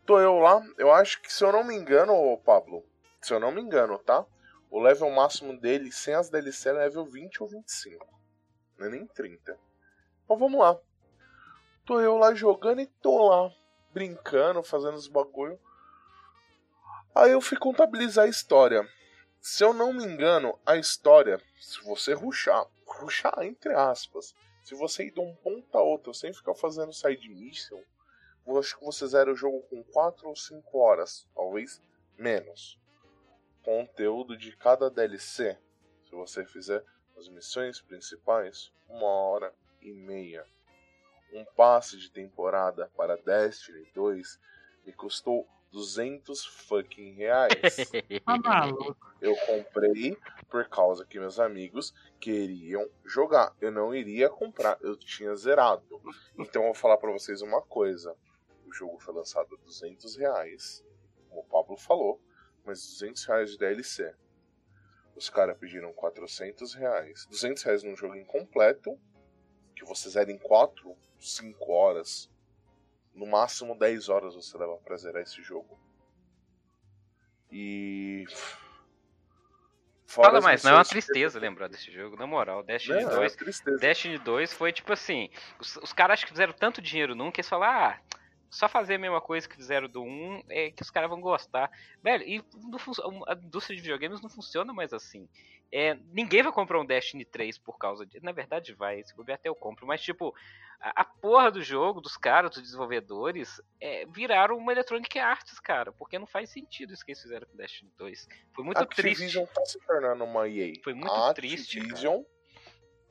[0.05, 0.61] Tô eu lá.
[0.77, 2.83] Eu acho que se eu não me engano, Pablo.
[3.21, 4.25] Se eu não me engano, tá?
[4.73, 8.07] O level máximo dele, sem as DLC, é level 20 ou 25.
[8.75, 9.55] Não é nem 30.
[10.25, 10.75] Então vamos lá.
[11.85, 13.53] Tô eu lá jogando e tô lá
[13.93, 15.59] brincando, fazendo os bagulho.
[17.13, 18.83] Aí eu fui contabilizar a história.
[19.39, 24.33] Se eu não me engano, a história, se você ruxar, ruxar entre aspas,
[24.63, 27.79] se você ir de um ponto a outro sem ficar fazendo side mission,
[28.47, 31.79] eu acho que você zera o jogo com 4 ou 5 horas, talvez
[32.17, 32.81] menos.
[33.63, 35.57] Conteúdo de cada DLC,
[36.03, 36.83] se você fizer
[37.17, 40.45] as missões principais, uma hora e meia.
[41.31, 44.39] Um passe de temporada para Destiny 2
[44.85, 47.51] me custou 200 fucking reais.
[48.43, 48.67] Tá.
[49.21, 50.17] Eu comprei
[50.49, 53.55] por causa que meus amigos queriam jogar.
[53.61, 55.83] Eu não iria comprar, eu tinha zerado.
[56.37, 58.15] Então eu vou falar pra vocês uma coisa.
[58.67, 60.83] O jogo foi lançado a 200 reais,
[61.29, 62.21] como o Pablo falou,
[62.65, 64.13] mas 200 reais de DLC.
[65.15, 67.25] Os caras pediram 400 reais.
[67.27, 68.99] 200 reais num jogo incompleto,
[69.75, 72.31] que você zera em 4, 5 horas.
[73.13, 75.79] No máximo 10 horas você leva pra zerar esse jogo.
[77.51, 78.25] E.
[80.07, 82.63] Fora Fala mais, não é uma tristeza lembrar desse jogo, na moral.
[82.63, 83.77] Destiny Não, é uma 2 tristeza.
[83.77, 87.41] Destiny 2 foi tipo assim: os, os caras acho que fizeram tanto dinheiro num que
[87.41, 87.99] eles falaram, ah,
[88.53, 91.71] só fazer a mesma coisa que fizeram do 1 é que os caras vão gostar.
[92.01, 92.43] Velho, e
[93.27, 95.27] a indústria de videogames não funciona mais assim.
[95.71, 98.23] É, ninguém vai comprar um Destiny 3 por causa disso.
[98.23, 99.87] Na verdade, vai, se bobear até eu compro.
[99.87, 100.35] Mas, tipo,
[100.79, 105.91] a, a porra do jogo, dos caras, dos desenvolvedores, é, viraram uma Electronic Arts, cara.
[105.91, 108.27] Porque não faz sentido isso que eles fizeram com Destiny 2.
[108.53, 109.23] Foi muito a triste.
[109.23, 110.73] Activision tá se tornando uma EA.
[110.83, 111.79] Foi muito a triste.
[111.79, 112.21] Activision,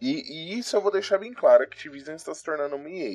[0.01, 3.13] e, e isso eu vou deixar bem claro, a Activision está se tornando uma EA.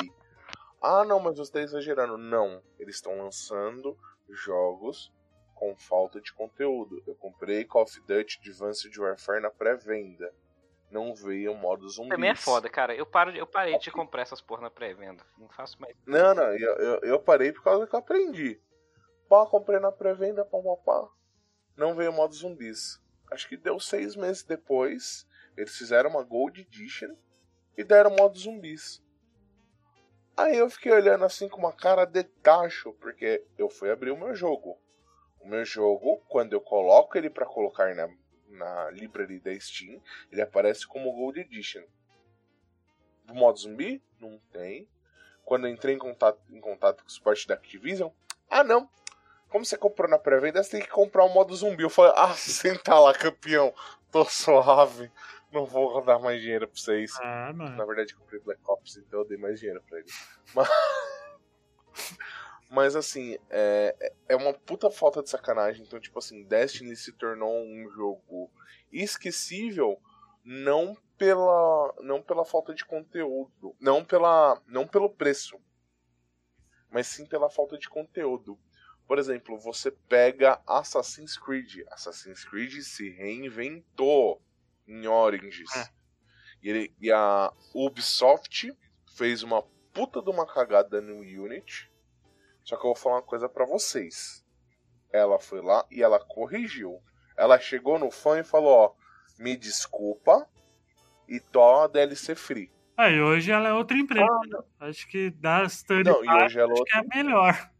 [0.82, 2.18] Ah, não, mas você está exagerando.
[2.18, 3.98] Não, eles estão lançando
[4.30, 5.12] jogos
[5.56, 7.02] com falta de conteúdo.
[7.08, 10.34] Eu comprei Call of Duty Advanced Warfare na pré-venda.
[10.90, 12.10] Não veio o modo zumbi.
[12.10, 12.96] Também é foda, cara.
[12.96, 15.26] Eu, paro, eu parei de comprar essas porra na pré-venda.
[15.38, 15.96] Não faço mais.
[16.06, 18.62] Não, não, eu, eu, eu parei por causa que eu aprendi.
[19.28, 21.10] Pá, comprei na pré-venda, pá, pá, pá.
[21.76, 23.02] Não veio o modo zumbis.
[23.30, 25.28] Acho que deu seis meses depois.
[25.58, 27.14] Eles fizeram uma Gold Edition
[27.78, 29.04] e deram modo zumbis.
[30.38, 34.18] Aí eu fiquei olhando assim com uma cara de tacho, porque eu fui abrir o
[34.18, 34.78] meu jogo.
[35.42, 38.08] O meu jogo, quando eu coloco ele para colocar na,
[38.50, 40.00] na library da Steam,
[40.32, 41.82] ele aparece como Gold Edition.
[43.26, 44.00] Do modo zumbi?
[44.20, 44.88] Não tem.
[45.44, 48.12] Quando eu entrei em contato, em contato com o suporte da Activision,
[48.48, 48.88] ah não.
[49.50, 51.82] Como você comprou na pré-venda, você tem que comprar o modo zumbi.
[51.82, 53.74] Eu falei, ah, senta lá, campeão.
[54.12, 55.12] Tô suave.
[55.52, 57.12] Não vou dar mais dinheiro pra vocês.
[57.22, 57.76] Ah, mano.
[57.76, 60.08] Na verdade, eu comprei Black Ops, então eu dei mais dinheiro pra ele.
[60.54, 60.70] Mas,
[62.70, 65.86] Mas, assim, é, é uma puta falta de sacanagem.
[65.86, 68.52] Então, tipo assim, Destiny se tornou um jogo
[68.92, 69.98] esquecível
[70.44, 75.60] não pela, não pela falta de conteúdo, não, pela, não pelo preço,
[76.90, 78.58] mas sim pela falta de conteúdo.
[79.06, 81.86] Por exemplo, você pega Assassin's Creed.
[81.90, 84.42] Assassin's Creed se reinventou
[84.88, 85.76] em Origins.
[85.76, 85.90] É.
[86.64, 88.74] E, ele- e a Ubisoft
[89.16, 89.62] fez uma
[89.94, 91.92] puta de uma cagada no Unity.
[92.64, 94.46] Só que eu vou falar uma coisa pra vocês.
[95.12, 97.02] Ela foi lá e ela corrigiu.
[97.38, 98.94] Ela chegou no fã e falou: Ó,
[99.40, 100.48] me desculpa
[101.28, 102.72] e tó a DLC free.
[102.98, 104.26] Ah, e hoje ela é outra empresa.
[104.80, 107.72] Ah, Acho que das third Não, e hoje ela acho que é melhor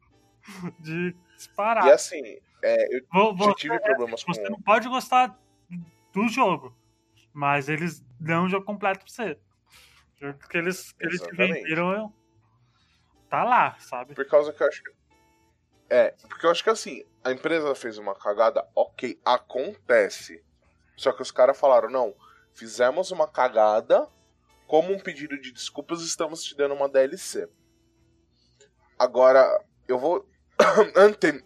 [0.80, 1.88] de disparar.
[1.88, 2.22] E assim,
[2.64, 4.34] é, eu Vo- já Você, tive problemas com.
[4.34, 5.38] você não pode gostar
[6.14, 6.76] do jogo,
[7.38, 9.40] mas eles dão o jogo completo pra você.
[10.16, 12.12] O jogo que eles, que eles te venderam
[13.30, 14.16] tá lá, sabe?
[14.16, 14.92] Por causa que eu acho que.
[15.88, 20.44] É, porque eu acho que assim, a empresa fez uma cagada, ok, acontece.
[20.96, 22.16] Só que os caras falaram, não,
[22.56, 24.10] fizemos uma cagada,
[24.66, 27.48] como um pedido de desculpas, estamos te dando uma DLC.
[28.98, 30.28] Agora, eu vou.
[30.96, 31.42] Antem.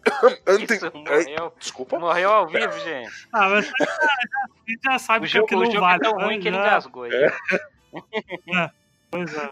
[0.48, 0.78] Antem.
[0.78, 1.54] Isso, Ai, morreu.
[1.60, 2.00] Desculpa.
[2.00, 3.28] Morreu ao vivo, gente.
[3.34, 5.96] Ah, mas a gente já sabe O que jogo, aquilo o não jogo vale.
[5.96, 6.26] é tão né?
[6.26, 7.12] ruim que ele Já- engasgou aí.
[9.12, 9.50] Pois é.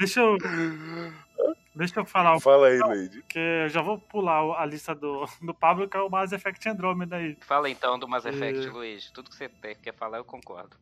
[0.00, 0.36] Deixa eu,
[1.72, 3.20] deixa eu falar, Fala aí, Lady.
[3.20, 6.68] porque eu já vou pular a lista do, do Pablo, que é o Mass Effect
[6.68, 7.38] Andromeda aí.
[7.42, 8.70] Fala então do Mass Effect, É.
[8.70, 9.12] Luigi.
[9.12, 10.76] Tudo que você tem- quer falar, eu concordo.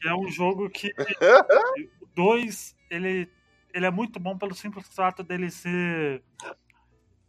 [0.00, 0.92] Que é um jogo que
[2.00, 3.28] o 2, ele,
[3.74, 6.22] ele é muito bom pelo simples fato dele ser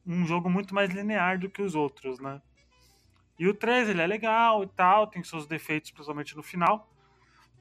[0.06, 2.40] um jogo muito mais linear do que os outros, né?
[3.40, 6.88] E o 3, ele é legal e tal, tem seus defeitos, principalmente no final.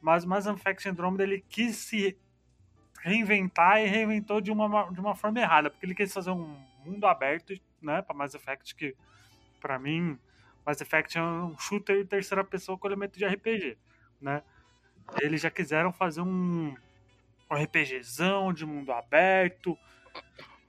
[0.03, 2.17] Mas o Mass Effect Andromeda, ele quis se
[3.01, 7.07] reinventar e reinventou de uma, de uma forma errada, porque ele quis fazer um mundo
[7.07, 8.95] aberto, né, para Mass Effect, que
[9.61, 10.19] pra mim,
[10.65, 13.79] Mass Effect é um shooter em terceira pessoa com elemento de RPG,
[14.21, 14.43] né?
[15.21, 16.75] Eles já quiseram fazer um,
[17.55, 19.77] um RPGzão de mundo aberto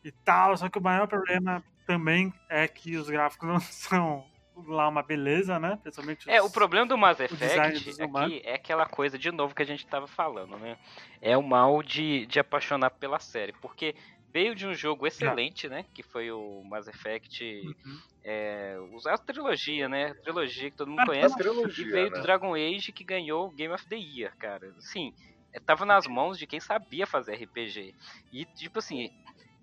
[0.03, 4.25] e tal, só que o maior problema também é que os gráficos não são
[4.67, 5.77] lá uma beleza, né?
[5.81, 8.39] Principalmente É, os- o problema do Mass Effect aqui humanos.
[8.43, 10.77] é aquela coisa, de novo, que a gente tava falando, né?
[11.21, 13.51] É o mal de, de apaixonar pela série.
[13.53, 13.93] Porque
[14.31, 15.85] veio de um jogo excelente, né?
[15.93, 17.43] Que foi o Mass Effect.
[17.65, 17.99] Uhum.
[18.23, 20.11] É, a trilogia, né?
[20.11, 21.35] A trilogia que todo mundo Ah, conhece.
[21.81, 22.15] E veio né?
[22.17, 24.73] do Dragon Age que ganhou o Game of the Year, cara.
[24.79, 25.34] Sim, é,
[25.65, 27.93] tava nas mãos de quem sabia fazer RPG.
[28.31, 29.09] E, tipo assim,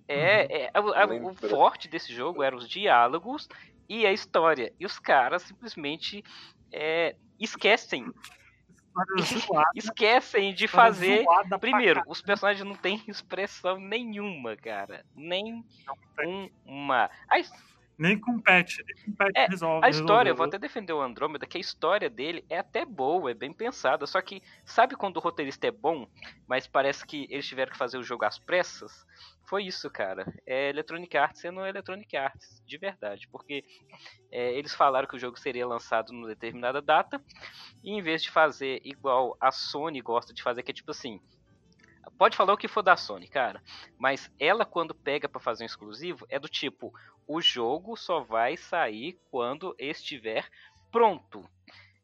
[0.08, 3.48] é, é- a- a- o forte desse jogo eram os diálogos
[3.88, 4.72] e a história.
[4.78, 6.22] E os caras simplesmente
[6.72, 8.06] é, esquecem,
[9.74, 11.24] esquecem de fazer.
[11.60, 15.04] Primeiro, os personagens não têm expressão nenhuma, cara.
[15.14, 15.64] Nem
[16.66, 17.10] uma.
[17.28, 17.38] A
[17.98, 19.86] Nem com patch, nem com patch É, resolve.
[19.86, 23.30] A história, eu vou até defender o Andrômeda, que a história dele é até boa,
[23.30, 24.06] é bem pensada.
[24.06, 26.06] Só que, sabe quando o roteirista é bom,
[26.46, 29.06] mas parece que eles tiveram que fazer o jogo às pressas?
[29.44, 30.32] Foi isso, cara.
[30.46, 33.28] É Electronic Arts sendo Electronic Arts, de verdade.
[33.30, 33.64] Porque
[34.30, 37.22] é, eles falaram que o jogo seria lançado numa determinada data,
[37.84, 41.20] e em vez de fazer igual a Sony gosta de fazer, que é tipo assim.
[42.18, 43.62] Pode falar o que for da Sony, cara.
[43.98, 46.92] Mas ela, quando pega pra fazer um exclusivo, é do tipo:
[47.26, 50.48] o jogo só vai sair quando estiver
[50.90, 51.48] pronto.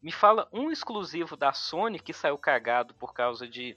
[0.02, 3.76] Me fala um exclusivo da Sony que saiu cagado por causa de,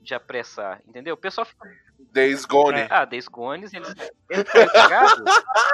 [0.00, 1.14] de apressar, entendeu?
[1.14, 1.68] O pessoal fica.
[2.12, 2.86] Days Gone.
[2.90, 3.86] Ah, Days Gone, ele,
[4.30, 5.24] ele foi cagado?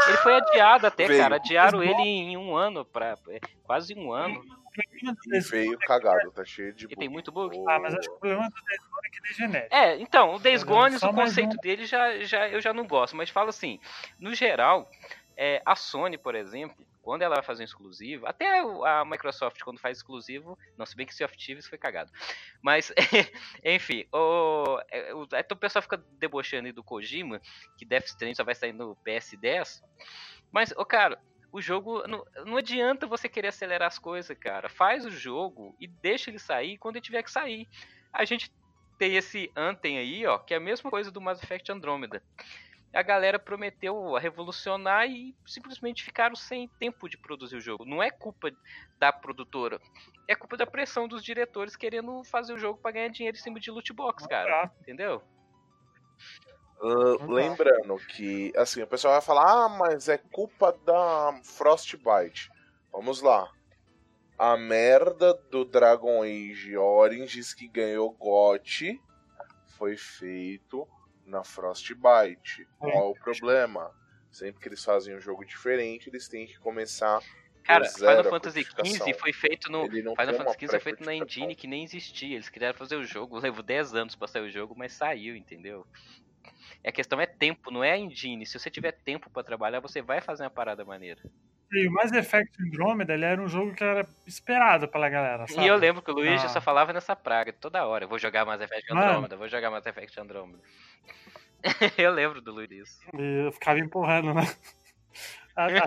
[0.09, 1.21] Ele foi adiado até, Veio.
[1.21, 1.37] cara.
[1.37, 4.43] Adiaram ele em um ano, pra, é, quase um ano.
[5.27, 7.13] E veio cagado, tá cheio de E tem bug.
[7.13, 7.57] muito bug.
[7.69, 9.75] Ah, mas acho que o problema do Days Gone é que ele é genérico.
[9.75, 11.61] É, então, o Days É, Gone, o conceito um.
[11.61, 13.79] dele já, já, eu já não gosto, mas fala assim,
[14.19, 14.89] no geral,
[15.37, 19.61] é, a Sony, por exemplo, quando ela vai fazer um exclusivo, até o- a Microsoft
[19.63, 22.11] quando faz exclusivo, não, se bem que Sea of Thieves foi cagado,
[22.63, 22.93] mas,
[23.65, 27.41] enfim, o, é, o, o pessoal fica debochando aí do Kojima,
[27.77, 29.81] que Death Stranding só vai sair no PS10,
[30.53, 31.19] mas, ô cara,
[31.53, 35.87] o jogo, não, não adianta você querer acelerar as coisas, cara, faz o jogo e
[35.87, 37.69] deixa ele sair quando ele tiver que sair.
[38.11, 38.51] A gente
[38.99, 42.23] tem esse Anthem aí, ó, que é a mesma coisa do Mass Effect Andromeda.
[42.95, 47.85] A galera prometeu revolucionar e simplesmente ficaram sem tempo de produzir o jogo.
[47.85, 48.51] Não é culpa
[48.99, 49.81] da produtora,
[50.29, 53.61] é culpa da pressão dos diretores querendo fazer o jogo pra ganhar dinheiro em cima
[53.61, 54.71] de loot box, cara.
[54.81, 55.23] Entendeu?
[56.83, 62.51] Lembrando que, assim, o pessoal vai falar, ah, mas é culpa da Frostbite.
[62.91, 63.49] Vamos lá.
[64.37, 69.01] A merda do Dragon Age Origins que ganhou GOT
[69.79, 70.89] foi feito
[71.25, 72.67] na Frostbite.
[72.79, 73.93] Qual o problema?
[74.31, 77.21] Sempre que eles fazem um jogo diferente, eles têm que começar.
[77.63, 78.65] Cara, Final a Fantasy.
[78.65, 79.89] XV foi feito no.
[79.89, 82.35] Final Fantasy XV foi feito na engine que nem existia.
[82.35, 85.87] Eles queriam fazer o jogo, levou 10 anos pra sair o jogo, mas saiu, entendeu?
[86.85, 88.45] A questão é tempo, não é a engine.
[88.45, 91.21] Se você tiver tempo pra trabalhar, você vai fazer uma parada maneira.
[91.71, 95.65] E o Mass Effect Andromeda, ele era um jogo que era esperado pela galera, sabe?
[95.65, 96.49] E eu lembro que o Luigi Ah.
[96.49, 98.07] só falava nessa praga toda hora.
[98.07, 99.07] Vou jogar Mass Effect Mano.
[99.07, 100.59] Andromeda, vou jogar Mass Effect Andromeda.
[101.99, 103.01] eu lembro do Luigi disso.
[103.19, 104.43] E eu ficava empurrando, né?
[105.55, 105.85] Ah, tá.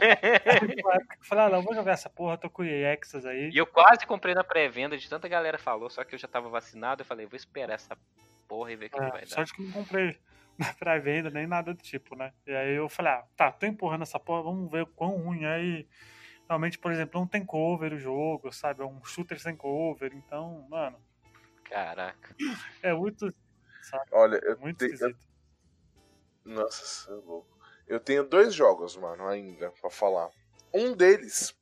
[1.21, 3.49] Falei, ah, não, vou jogar essa porra, tô com o EXs aí.
[3.51, 6.47] E eu quase comprei na pré-venda, de tanta galera falou, só que eu já tava
[6.49, 7.01] vacinado.
[7.01, 7.97] Eu falei, vou esperar essa
[8.47, 9.27] porra e ver o que, que vai É, dar.
[9.27, 10.15] sorte que eu não comprei
[10.57, 12.33] na pré-venda, nem nada do tipo, né?
[12.45, 15.43] E aí eu falei, ah, tá, tô empurrando essa porra, vamos ver o quão ruim
[15.43, 15.63] é.
[15.63, 15.87] E
[16.47, 18.81] realmente, por exemplo, não tem cover o jogo, sabe?
[18.81, 20.97] É um shooter sem cover, então, mano,
[21.65, 22.35] Caraca.
[22.81, 23.33] é muito,
[24.11, 24.93] Olha, eu muito tenho.
[24.93, 25.25] esquisito.
[26.43, 27.57] Nossa, você é louco.
[27.87, 30.29] Eu tenho dois jogos, mano, ainda pra falar.
[30.73, 31.55] Um deles,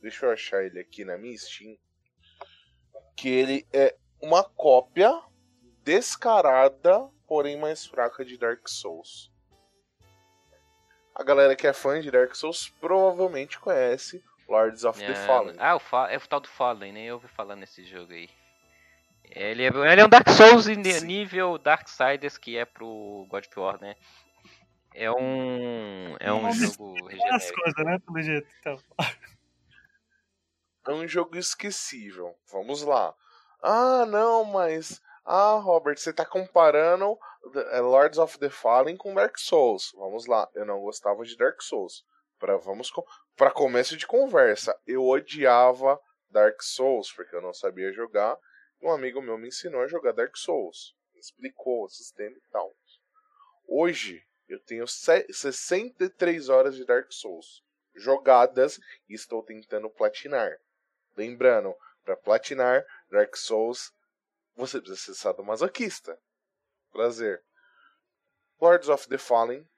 [0.00, 1.76] deixa eu achar ele aqui na minha Steam,
[3.16, 5.10] que ele é uma cópia
[5.82, 9.30] descarada, porém mais fraca de Dark Souls.
[11.14, 15.56] A galera que é fã de Dark Souls provavelmente conhece Lords of É, the Fallen.
[15.58, 18.28] Ah, o Fa- é o tal do Fallen, nem eu ouvi falar nesse jogo aí.
[19.24, 21.06] Ele é, ele é um Dark Souls em Sim.
[21.06, 23.96] nível Darksiders, que é pro God of War, né?
[24.92, 26.16] É um.
[26.20, 26.94] É um jogo
[27.32, 27.98] As coisas, né?
[28.00, 28.46] Pelo jeito.
[28.60, 28.78] Então.
[30.86, 32.36] É um jogo esquecível.
[32.52, 33.14] Vamos lá.
[33.62, 35.00] Ah, não, mas.
[35.24, 37.18] Ah, Robert, você tá comparando
[37.72, 39.92] eh, Lords of the Fallen com Dark Souls.
[39.96, 40.48] Vamos lá.
[40.54, 42.04] Eu não gostava de Dark Souls.
[42.38, 42.90] Pra, vamos
[43.36, 45.98] pra começo de conversa, eu odiava
[46.28, 48.36] Dark Souls, porque eu não sabia jogar.
[48.82, 50.94] Um amigo meu me ensinou a jogar Dark Souls.
[51.14, 52.74] Me explicou o sistema e tal.
[53.66, 57.62] Hoje, eu tenho se- 63 horas de Dark Souls
[57.94, 60.58] jogadas e estou tentando platinar.
[61.16, 63.93] Lembrando, para platinar Dark Souls,
[64.56, 66.18] você precisa ser sadomasoquista.
[66.92, 67.42] Prazer.
[68.60, 69.68] Lords of the Fallen,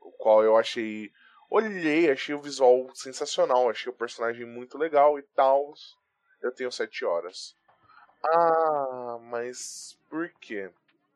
[0.00, 1.12] o qual eu achei.
[1.50, 5.74] Olhei, achei o visual sensacional, achei o personagem muito legal e tal.
[6.40, 7.56] Eu tenho 7 horas.
[8.24, 10.70] Ah, mas por quê?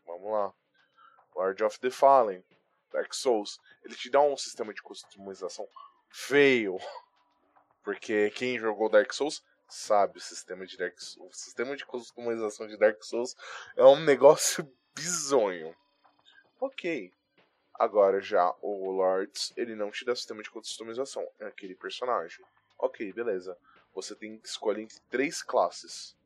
[0.06, 0.52] Vamos lá.
[1.34, 2.44] Lord of the Fallen,
[2.92, 5.66] Dark Souls, ele te dá um sistema de customização
[6.10, 6.78] feio.
[7.82, 11.36] Porque quem jogou Dark Souls sabe o sistema de Dark Souls.
[11.36, 13.36] O sistema de customização de Dark Souls
[13.76, 15.74] é um negócio bizonho.
[16.60, 17.12] Ok.
[17.74, 21.26] Agora já o Lords, ele não te dá sistema de customização.
[21.38, 22.44] É aquele personagem.
[22.78, 23.56] Ok, beleza.
[23.94, 26.16] Você tem que escolher entre três classes.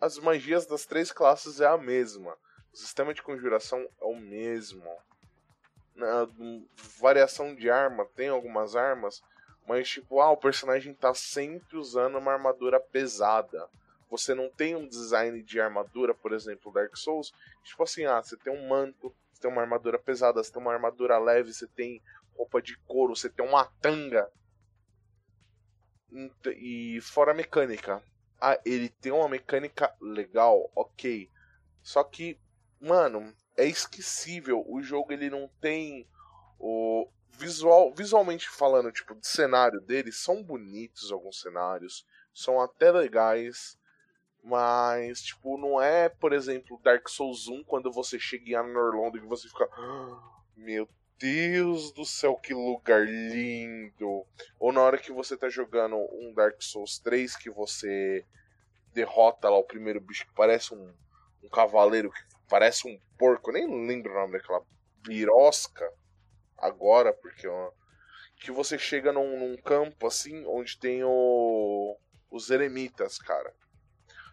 [0.00, 2.36] As magias das três classes é a mesma.
[2.72, 4.90] O sistema de conjuração é o mesmo.
[5.94, 6.26] Na
[6.98, 9.22] variação de arma, tem algumas armas,
[9.66, 13.68] mas tipo, ah, o personagem tá sempre usando uma armadura pesada.
[14.10, 17.32] Você não tem um design de armadura, por exemplo, Dark Souls,
[17.64, 20.72] tipo assim, ah, você tem um manto, você tem uma armadura pesada, você tem uma
[20.72, 22.02] armadura leve, você tem
[22.36, 24.30] roupa de couro, você tem uma tanga.
[26.56, 28.02] E fora a mecânica.
[28.40, 31.30] Ah, ele tem uma mecânica legal, ok.
[31.82, 32.38] Só que,
[32.80, 34.64] mano, é esquecível.
[34.68, 36.06] O jogo ele não tem
[36.58, 37.08] o
[37.38, 43.78] visual, visualmente falando, tipo, de cenário dele, são bonitos alguns cenários, são até legais,
[44.42, 49.20] mas tipo, não é, por exemplo, Dark Souls 1 quando você chega em Anorlondo e
[49.20, 50.22] você fica, "Ah,
[50.56, 54.26] meu Deus do céu, que lugar lindo.
[54.58, 58.26] Ou na hora que você tá jogando um Dark Souls 3 que você
[58.92, 60.92] derrota lá o primeiro bicho que parece um,
[61.42, 64.62] um cavaleiro que parece um porco, nem lembro o nome daquela
[65.02, 65.90] birosca
[66.64, 67.70] agora, porque ó,
[68.36, 71.98] que você chega num, num campo assim onde tem o,
[72.30, 73.54] os eremitas, cara.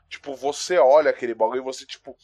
[0.10, 2.18] Tipo, você olha aquele bagulho e você, tipo,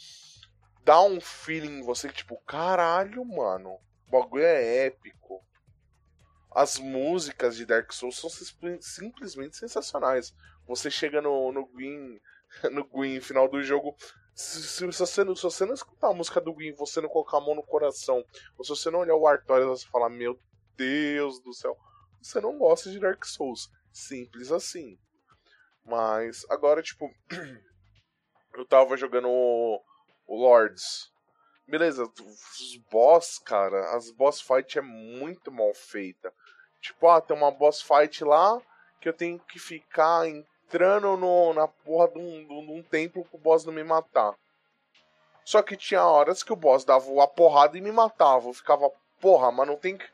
[0.83, 5.43] dá um feeling em você tipo, caralho, mano, o bagulho é épico.
[6.51, 10.33] As músicas de Dark Souls são simple- simplesmente sensacionais.
[10.65, 12.19] Você chega no, no Gwyn,
[12.71, 13.95] no Gwyn, final do jogo.
[14.37, 17.09] Se, se, se você, não- se você não escutar a música do Gwyn, você não
[17.09, 18.23] colocar a mão no coração,
[18.55, 20.39] ou se você não olhar o Artorias e você falar, meu
[20.75, 21.75] Deus do céu,
[22.21, 23.67] você não gosta de Dark Souls.
[23.91, 24.95] Simples assim.
[25.83, 27.09] Mas agora, tipo,
[28.53, 29.81] eu tava jogando o,
[30.27, 31.11] o Lords.
[31.67, 36.31] Beleza, os boss, cara, as boss fight é muito mal feita.
[36.79, 38.61] Tipo, ah, tem uma boss fight lá
[39.01, 40.27] que eu tenho que ficar
[40.67, 44.35] entrando no, na porra de um, de um- templo pro boss não me matar.
[45.45, 48.49] Só que tinha horas que o boss dava a porrada e me matava.
[48.49, 50.05] Eu ficava, porra, mas não tem que.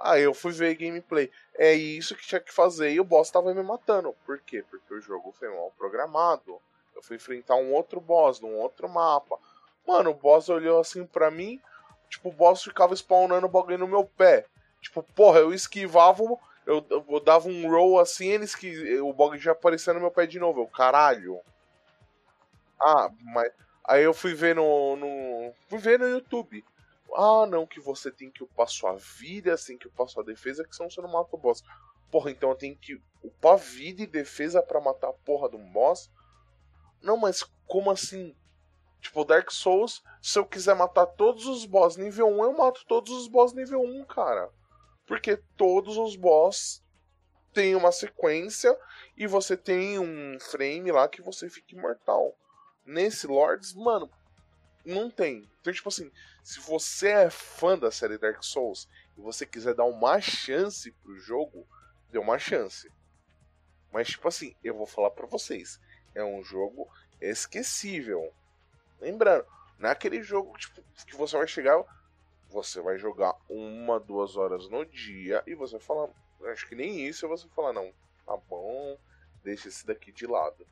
[0.00, 1.30] Aí eu fui ver gameplay.
[1.56, 4.14] É isso que tinha que fazer e o boss tava me matando.
[4.26, 4.64] Por quê?
[4.68, 6.60] Porque o jogo foi mal programado.
[6.94, 9.38] Eu fui enfrentar um outro boss num outro mapa.
[9.86, 11.60] Mano, o boss olhou assim pra mim.
[12.08, 14.46] Tipo, o boss ficava spawnando o bagulho no meu pé.
[14.80, 16.24] Tipo, porra, eu esquivava,
[16.66, 20.26] eu, eu dava um roll assim, eles que o bagulho já aparecia no meu pé
[20.26, 20.60] de novo.
[20.60, 21.40] Eu, caralho.
[22.80, 23.52] Ah, mas.
[23.84, 25.52] Aí eu fui ver no, no.
[25.68, 26.64] Fui ver no YouTube.
[27.14, 30.76] Ah, não, que você tem que upar sua vida, tem que upar sua defesa, que
[30.76, 31.62] senão você não mata o boss.
[32.10, 35.72] Porra, então eu tenho que upar vida e defesa pra matar a porra de um
[35.72, 36.10] boss?
[37.02, 38.34] Não, mas como assim?
[39.00, 43.10] Tipo, Dark Souls, se eu quiser matar todos os boss nível 1, eu mato todos
[43.12, 44.50] os boss nível 1, cara.
[45.10, 46.80] Porque todos os boss
[47.52, 48.78] têm uma sequência
[49.16, 52.32] e você tem um frame lá que você fica imortal.
[52.86, 54.08] Nesse Lords, mano,
[54.84, 55.50] não tem.
[55.60, 56.12] Então, tipo assim,
[56.44, 58.88] se você é fã da série Dark Souls
[59.18, 61.66] e você quiser dar uma chance pro jogo,
[62.12, 62.88] dê uma chance.
[63.90, 65.80] Mas, tipo assim, eu vou falar pra vocês:
[66.14, 66.88] é um jogo
[67.20, 68.32] esquecível.
[69.00, 69.44] Lembrando,
[69.76, 71.84] não é aquele jogo tipo, que você vai chegar.
[72.50, 76.10] Você vai jogar uma, duas horas no dia e você fala.
[76.46, 77.92] Acho que nem isso você falar, não.
[78.26, 78.98] Tá bom,
[79.42, 80.66] deixa esse daqui de lado.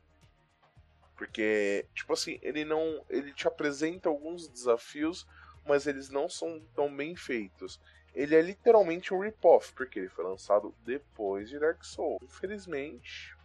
[1.15, 3.03] Porque, tipo assim, ele não.
[3.09, 5.25] Ele te apresenta alguns desafios,
[5.65, 7.79] mas eles não são tão bem feitos.
[8.13, 12.21] Ele é literalmente um rip-off, porque ele foi lançado depois de Dark Souls.
[12.23, 13.35] Infelizmente,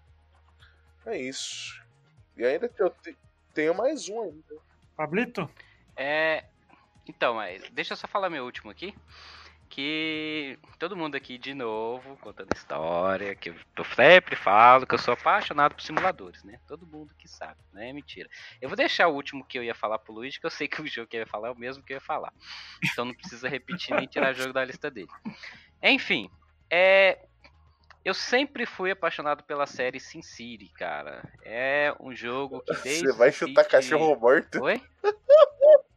[1.07, 1.83] é isso.
[2.37, 2.93] E ainda eu
[3.53, 4.57] tenho mais um ainda.
[4.97, 5.49] Pablito?
[5.97, 6.45] É.
[7.07, 8.95] Então, mas deixa eu só falar meu último aqui.
[9.69, 15.15] Que todo mundo aqui de novo contando história, que eu sempre falo que eu sou
[15.15, 16.61] apaixonado por simuladores, né?
[16.69, 18.29] Todo mundo que sabe, não é mentira.
[18.61, 20.81] Eu vou deixar o último que eu ia falar pro Luiz, que eu sei que
[20.81, 22.33] o jogo que eu ia falar é o mesmo que eu ia falar.
[22.85, 25.09] Então não precisa repetir nem tirar jogo da lista dele.
[25.83, 26.31] Enfim,
[26.71, 27.19] é,
[28.05, 31.27] eu sempre fui apaixonado pela série Sin City, cara.
[31.43, 33.07] É um jogo que desde.
[33.07, 34.63] Você vai chutar cachorro morto?
[34.63, 34.81] Oi?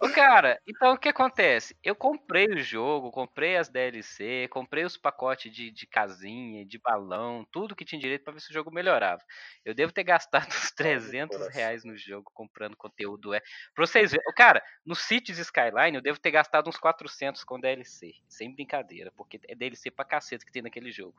[0.00, 1.76] Ô, cara, então o que acontece?
[1.82, 7.44] Eu comprei o jogo, comprei as DLC, comprei os pacotes de, de casinha, de balão,
[7.50, 9.20] tudo que tinha direito para ver se o jogo melhorava.
[9.64, 13.34] Eu devo ter gastado uns 300 reais no jogo comprando conteúdo.
[13.34, 13.40] É,
[13.74, 14.24] pra vocês verem.
[14.36, 18.14] Cara, no Cities Skyline eu devo ter gastado uns 400 com DLC.
[18.28, 21.16] Sem brincadeira, porque é DLC pra cacete que tem naquele jogo.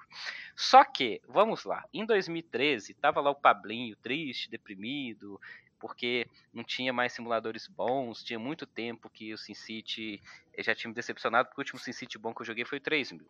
[0.55, 5.37] Só que, vamos lá, em 2013, tava lá o Pablinho triste, deprimido,
[5.79, 10.21] porque não tinha mais simuladores bons, tinha muito tempo que o SimCity
[10.59, 13.25] já tinha me decepcionado, porque o último SimCity bom que eu joguei foi o 3000.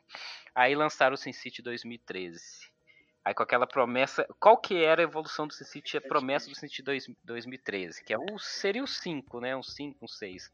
[0.55, 2.69] Aí lançaram o SimCity 2013.
[3.23, 7.15] Aí com aquela promessa, qual que era a evolução do SimCity, a promessa do SimCity
[7.23, 10.51] 2013, que é o seria o 5, né, um 5, um 6.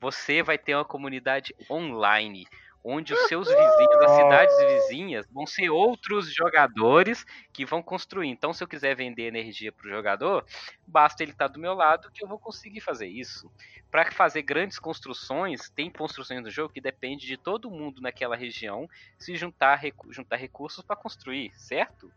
[0.00, 2.46] Você vai ter uma comunidade online,
[2.88, 8.28] onde os seus vizinhos, as cidades vizinhas, vão ser outros jogadores que vão construir.
[8.28, 10.46] Então, se eu quiser vender energia para o jogador,
[10.86, 13.50] basta ele estar tá do meu lado que eu vou conseguir fazer isso.
[13.90, 18.88] Para fazer grandes construções, tem construções no jogo que depende de todo mundo naquela região
[19.18, 19.80] se juntar,
[20.10, 22.08] juntar recursos para construir, certo?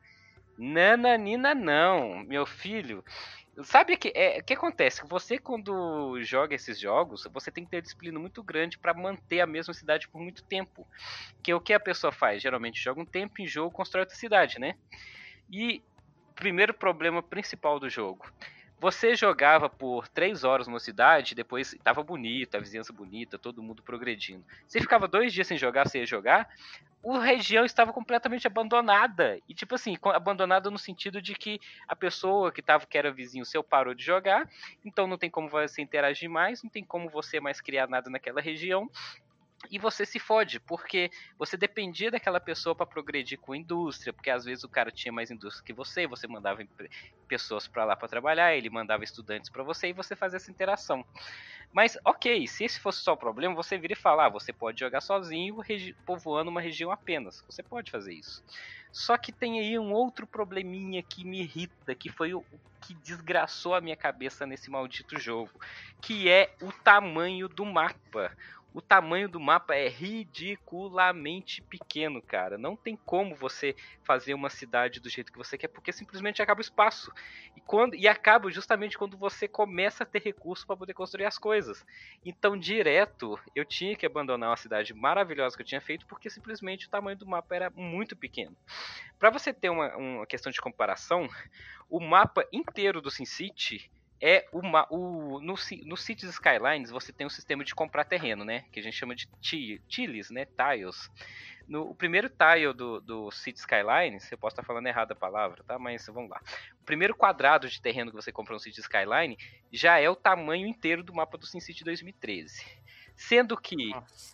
[0.56, 3.04] Nananina não, meu filho.
[3.64, 5.02] Sabe o que, é, que acontece?
[5.08, 9.48] Você, quando joga esses jogos, você tem que ter disciplina muito grande para manter a
[9.48, 10.88] mesma cidade por muito tempo.
[11.44, 12.42] Que é o que a pessoa faz?
[12.42, 14.76] Geralmente joga um tempo em jogo, constrói outra cidade, né?
[15.52, 15.84] E
[16.36, 18.26] primeiro problema principal do jogo.
[18.80, 23.84] Você jogava por três horas numa cidade, depois estava bonita, a vizinhança bonita, todo mundo
[23.84, 24.44] progredindo.
[24.66, 26.50] Você ficava dois dias sem jogar, você ia jogar,
[27.06, 29.38] a região estava completamente abandonada.
[29.50, 33.46] E tipo assim, abandonada no sentido de que a pessoa que tava, que era vizinho
[33.46, 34.50] seu parou de jogar,
[34.86, 38.40] então não tem como você interagir mais, não tem como você mais criar nada naquela
[38.40, 38.90] região
[39.70, 44.30] e você se fode, porque você dependia daquela pessoa para progredir com a indústria, porque
[44.30, 46.64] às vezes o cara tinha mais indústria que você, você mandava
[47.28, 51.06] pessoas para lá para trabalhar, ele mandava estudantes para você e você fazia essa interação.
[51.72, 54.80] Mas ok, se esse fosse só o problema, você vira e fala, ah, você pode
[54.80, 55.58] jogar sozinho,
[56.06, 57.44] povoando uma região apenas.
[57.48, 58.42] Você pode fazer isso.
[58.92, 62.44] Só que tem aí um outro probleminha que me irrita, que foi o
[62.82, 65.52] que desgraçou a minha cabeça nesse maldito jogo,
[66.02, 68.36] que é o tamanho do mapa
[68.74, 72.58] o tamanho do mapa é ridiculamente pequeno, cara.
[72.58, 76.60] Não tem como você fazer uma cidade do jeito que você quer, porque simplesmente acaba
[76.60, 77.12] o espaço.
[77.56, 81.38] E, quando, e acaba justamente quando você começa a ter recurso para poder construir as
[81.38, 81.86] coisas.
[82.24, 86.88] Então, direto, eu tinha que abandonar uma cidade maravilhosa que eu tinha feito, porque simplesmente
[86.88, 88.56] o tamanho do mapa era muito pequeno.
[89.18, 91.28] Para você ter uma, uma questão de comparação,
[91.90, 93.90] o mapa inteiro do SimCity
[94.22, 95.56] é uma, o, no,
[95.86, 98.66] no Cities Skylines você tem um sistema de comprar terreno, né?
[98.72, 99.28] Que a gente chama de
[99.88, 100.46] tiles, né?
[100.46, 101.10] Tiles.
[101.68, 105.64] No o primeiro tile do, do City Skylines, eu posso estar falando errado a palavra,
[105.64, 105.78] tá?
[105.78, 106.42] Mas vamos lá.
[106.82, 109.38] O primeiro quadrado de terreno que você compra no City Skyline
[109.72, 112.66] já é o tamanho inteiro do mapa do SimCity 2013.
[113.16, 113.94] Sendo que,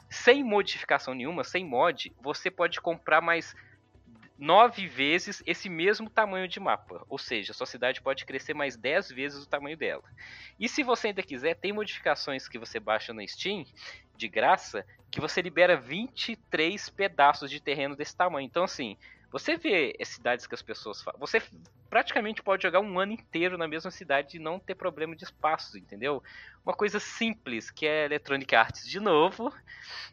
[0.09, 3.55] sem modificação nenhuma, sem mod, você pode comprar mais
[4.38, 7.05] nove vezes esse mesmo tamanho de mapa.
[7.07, 10.03] Ou seja, sua cidade pode crescer mais 10 vezes o tamanho dela.
[10.59, 13.65] E se você ainda quiser, tem modificações que você baixa na Steam,
[14.15, 18.45] de graça, que você libera 23 pedaços de terreno desse tamanho.
[18.45, 18.97] Então, assim,
[19.31, 21.19] você vê as cidades que as pessoas fazem.
[21.19, 21.41] Você
[21.95, 25.77] praticamente pode jogar um ano inteiro na mesma cidade e não ter problema de espaço,
[25.77, 26.21] entendeu?
[26.65, 29.49] Uma coisa simples que é Electronic Arts de novo.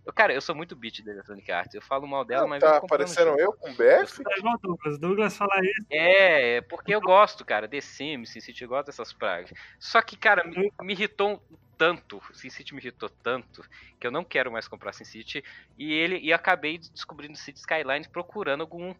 [0.06, 1.74] Eu, cara, eu sou muito beat da Electronic Arts.
[1.74, 2.60] Eu falo mal dela, não, mas.
[2.60, 4.22] Tá aparecendo eu com BF?
[4.24, 4.96] Eu Douglas.
[4.96, 5.86] Douglas fala isso.
[5.90, 9.52] É, porque eu gosto, cara, The Sims, SimCity, gosto dessas pragas.
[9.80, 11.42] Só que, cara, me, me irritou
[11.76, 13.64] tanto, SimCity me irritou tanto,
[13.98, 15.42] que eu não quero mais comprar SimCity.
[15.76, 18.94] E ele e acabei descobrindo City Skylines procurando algum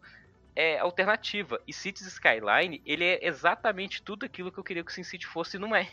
[0.55, 1.59] é, alternativa.
[1.67, 5.57] E Cities Skyline, ele é exatamente tudo aquilo que eu queria que o SimCity fosse
[5.57, 5.89] e não é.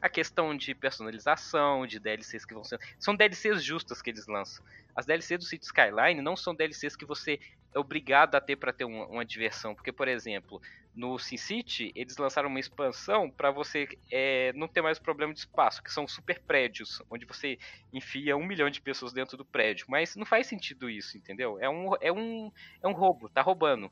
[0.00, 2.78] A questão de personalização, de DLCs que vão ser...
[2.98, 4.64] São DLCs justas que eles lançam.
[4.94, 7.40] As DLCs do Cities Skyline não são DLCs que você
[7.74, 9.74] é obrigado a ter para ter uma, uma, diversão.
[9.74, 10.62] Porque, por exemplo,
[10.94, 15.82] no SimCity, eles lançaram uma expansão para você é, não ter mais problema de espaço,
[15.82, 17.58] que são super prédios, onde você
[17.92, 19.86] enfia um milhão de pessoas dentro do prédio.
[19.88, 21.58] Mas não faz sentido isso, entendeu?
[21.60, 23.90] É um, é um, é um roubo, tá roubando.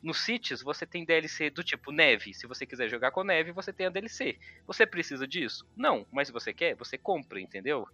[0.00, 2.32] No Cities, você tem DLC do tipo neve.
[2.32, 4.38] Se você quiser jogar com neve, você tem a DLC.
[4.64, 5.66] Você precisa disso?
[5.76, 7.88] Não, mas se você quer, você compra, entendeu?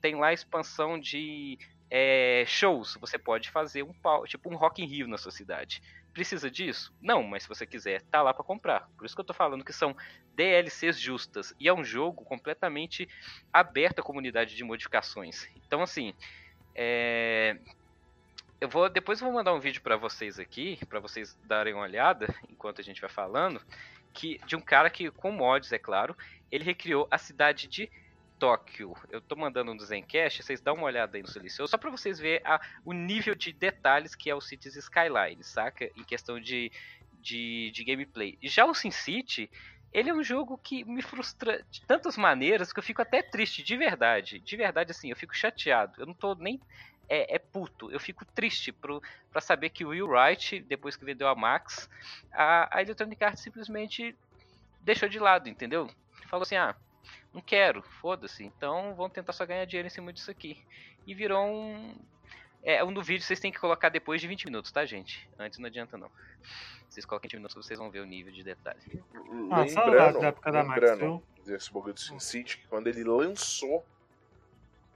[0.00, 1.58] Tem lá a expansão de
[1.90, 3.94] é, shows, você pode fazer um
[4.26, 5.82] tipo um Rock in Rio na sua cidade.
[6.12, 6.94] Precisa disso?
[7.00, 8.88] Não, mas se você quiser, tá lá para comprar.
[8.96, 9.94] Por isso que eu tô falando que são
[10.34, 13.08] DLCs justas e é um jogo completamente
[13.52, 15.46] aberto à comunidade de modificações.
[15.66, 16.14] Então assim,
[16.74, 17.58] é...
[18.60, 21.84] eu vou depois eu vou mandar um vídeo para vocês aqui, para vocês darem uma
[21.84, 23.60] olhada enquanto a gente vai falando,
[24.12, 26.16] que de um cara que com mods, é claro,
[26.50, 27.90] ele recriou a cidade de
[28.38, 28.94] Tóquio.
[29.10, 32.18] Eu tô mandando um Zencast, vocês dão uma olhada aí no silencioso, só para vocês
[32.18, 35.90] verem a, o nível de detalhes que é o Cities Skyline, saca?
[35.96, 36.70] Em questão de,
[37.20, 38.38] de, de gameplay.
[38.42, 39.50] Já o SimCity,
[39.92, 43.62] ele é um jogo que me frustra de tantas maneiras que eu fico até triste,
[43.62, 44.38] de verdade.
[44.40, 45.94] De verdade, assim, eu fico chateado.
[45.98, 46.60] Eu não tô nem.
[47.08, 47.90] É, é puto.
[47.90, 51.88] Eu fico triste pro, pra saber que o Will Wright, depois que vendeu a Max,
[52.32, 54.14] a, a Electronic Arts simplesmente
[54.80, 55.88] deixou de lado, entendeu?
[56.28, 56.76] Falou assim: ah,
[57.36, 58.42] não quero, foda-se.
[58.42, 60.64] Então vamos tentar só ganhar dinheiro em cima disso aqui.
[61.06, 61.94] E virou um.
[62.62, 65.28] É, um do vídeo vocês têm que colocar depois de 20 minutos, tá, gente?
[65.38, 66.10] Antes não adianta não.
[66.88, 68.80] Vocês colocam 20 minutos vocês vão ver o nível de detalhe.
[69.50, 73.84] Ah, lembrando, da época da lembrando desse bagulho do SimCity, que quando ele lançou,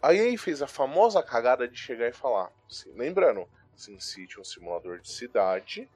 [0.03, 4.45] a EA fez a famosa cagada de chegar e falar, assim, lembrando, SimCity é um
[4.45, 5.89] simulador de cidade,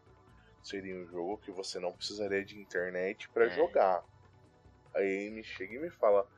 [0.62, 3.51] seria um jogo que você não precisaria de internet para é.
[3.51, 4.05] jogar.
[4.95, 6.28] Aí me chega e me fala.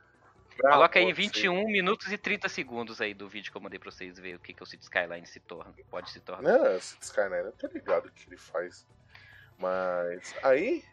[0.61, 1.65] Coloca aí 21 ser...
[1.67, 4.53] minutos e 30 segundos aí do vídeo que eu mandei pra vocês ver o que,
[4.53, 5.73] que o City Skyline se torna.
[5.91, 6.59] Pode se tornar.
[6.59, 8.87] Não, o City Skyline eu tô ligado o que ele faz.
[9.59, 10.85] Mas aí.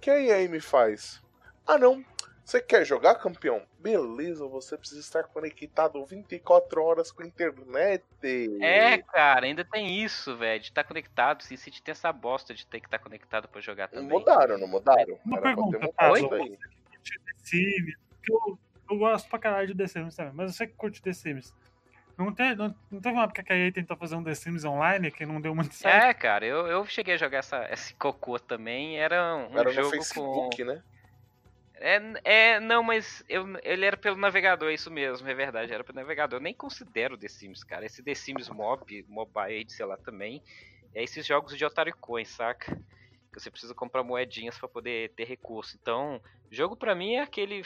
[0.00, 1.22] que aí aí me faz?
[1.66, 2.04] Ah não,
[2.44, 3.62] você quer jogar, campeão?
[3.78, 8.04] Beleza, você precisa estar conectado 24 horas com a internet.
[8.60, 11.42] É, cara, ainda tem isso, velho, de estar conectado.
[11.42, 14.08] Se City tem essa bosta de ter que estar conectado para jogar também.
[14.08, 15.18] Não mudaram, não mudaram?
[15.24, 15.78] Uma Era pergunta,
[16.10, 16.58] Oi?
[16.58, 17.94] The Sims,
[18.88, 21.54] eu, eu gosto pra caralho de The Sims também, mas você que curte The Sims.
[22.16, 24.64] Não, te, não, não teve uma época que a EA tentou fazer um The Sims
[24.64, 26.04] online que não deu muito certo?
[26.04, 28.98] É, cara, eu, eu cheguei a jogar essa, esse cocô também.
[28.98, 30.64] Era um era jogo no Facebook, com...
[30.64, 30.82] né?
[31.74, 35.82] É, é, não, mas eu, ele era pelo navegador, é isso mesmo, é verdade, era
[35.82, 36.38] pelo navegador.
[36.38, 37.84] Eu nem considero The Sims, cara.
[37.84, 40.40] Esse The Sims Mob, Mobile, sei lá, também.
[40.94, 42.80] É esses jogos de Otário Coin, saca?
[43.32, 45.76] Que você precisa comprar moedinhas para poder ter recurso.
[45.80, 47.64] Então, jogo para mim é aquele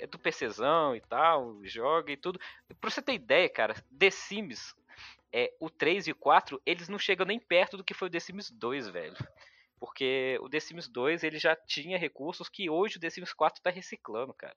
[0.00, 2.40] é do PCzão e tal, joga e tudo.
[2.80, 4.74] Pra você ter ideia, cara, The Sims,
[5.32, 8.10] é, o 3 e o 4, eles não chegam nem perto do que foi o
[8.10, 9.16] The Sims 2, velho.
[9.78, 13.62] Porque o The Sims 2 ele já tinha recursos que hoje o The Sims 4
[13.62, 14.56] tá reciclando, cara.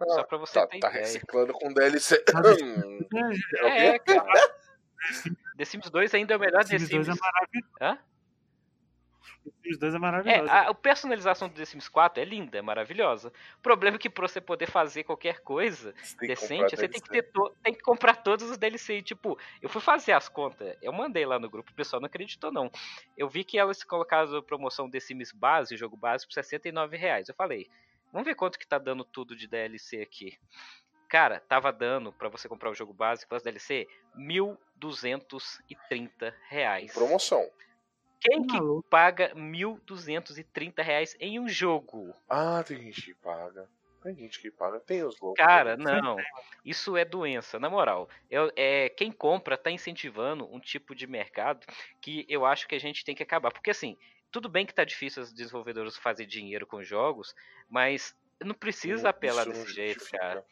[0.00, 1.04] Ah, Só pra você tá, ter tá ideia.
[1.04, 2.22] reciclando com DLC.
[3.62, 4.54] é, cara.
[5.56, 6.88] The Sims 2 ainda é o melhor The Sims.
[6.90, 7.74] The Sims 2 é maravilhoso.
[7.80, 7.98] Hã?
[9.68, 10.50] Os dois é maravilhoso.
[10.50, 13.32] É, a personalização do The Sims 4 é linda, é maravilhosa.
[13.58, 17.30] O problema é que pra você poder fazer qualquer coisa decente, você tem que, ter
[17.62, 19.02] tem que comprar todos os DLC.
[19.02, 22.52] Tipo, eu fui fazer as contas, eu mandei lá no grupo, o pessoal não acreditou
[22.52, 22.70] não.
[23.16, 27.28] Eu vi que elas colocaram a promoção The Sims base, jogo base, por 69 reais.
[27.28, 27.68] Eu falei,
[28.12, 30.38] vamos ver quanto que tá dando tudo de DLC aqui.
[31.10, 36.92] Cara, tava dando para você comprar o jogo base plus DLC 1.230 reais.
[36.92, 37.44] Promoção.
[38.20, 38.58] Quem que
[38.88, 42.14] paga 1.230 reais em um jogo?
[42.28, 43.68] Ah, tem gente que paga.
[44.02, 45.44] Tem gente que paga, tem os loucos.
[45.44, 46.16] Cara, não.
[46.64, 47.58] Isso é doença.
[47.58, 51.66] Na moral, eu, é, quem compra tá incentivando um tipo de mercado
[52.00, 53.52] que eu acho que a gente tem que acabar.
[53.52, 53.96] Porque assim,
[54.30, 57.34] tudo bem que tá difícil os desenvolvedores fazer dinheiro com jogos,
[57.68, 60.44] mas não precisa apelar desse jeito, cara.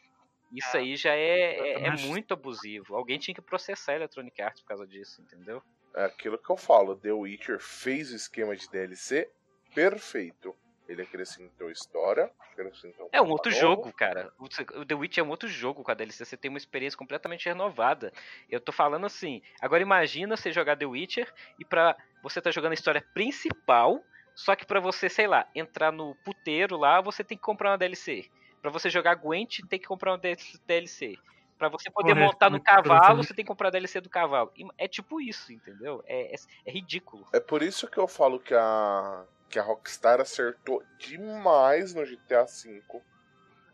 [0.51, 2.95] Isso aí já é, é, é muito abusivo.
[2.95, 5.63] Alguém tinha que processar a Electronic Arts por causa disso, entendeu?
[5.99, 9.29] É aquilo que eu falo, The Witcher fez o esquema de DLC
[9.75, 10.55] perfeito.
[10.87, 13.61] Ele acrescentou história, acrescentou É um outro novo.
[13.61, 14.31] jogo, cara.
[14.39, 16.23] O The Witcher é um outro jogo com a DLC.
[16.23, 18.13] Você tem uma experiência completamente renovada.
[18.49, 19.41] Eu tô falando assim.
[19.59, 24.01] Agora imagina você jogar The Witcher e pra você tá jogando a história principal,
[24.33, 27.77] só que para você, sei lá, entrar no puteiro lá, você tem que comprar uma
[27.77, 28.29] DLC.
[28.61, 30.17] Para você jogar Gwent, tem que comprar uma
[30.65, 31.17] DLC.
[31.59, 33.01] Pra você poder Correto, montar no muito interessante.
[33.01, 34.49] cavalo, você tem que comprar a DLC do cavalo.
[34.77, 36.01] É tipo isso, entendeu?
[36.05, 36.35] É, é,
[36.65, 37.27] é ridículo.
[37.33, 42.45] É por isso que eu falo que a, que a Rockstar acertou demais no GTA
[42.45, 42.81] V.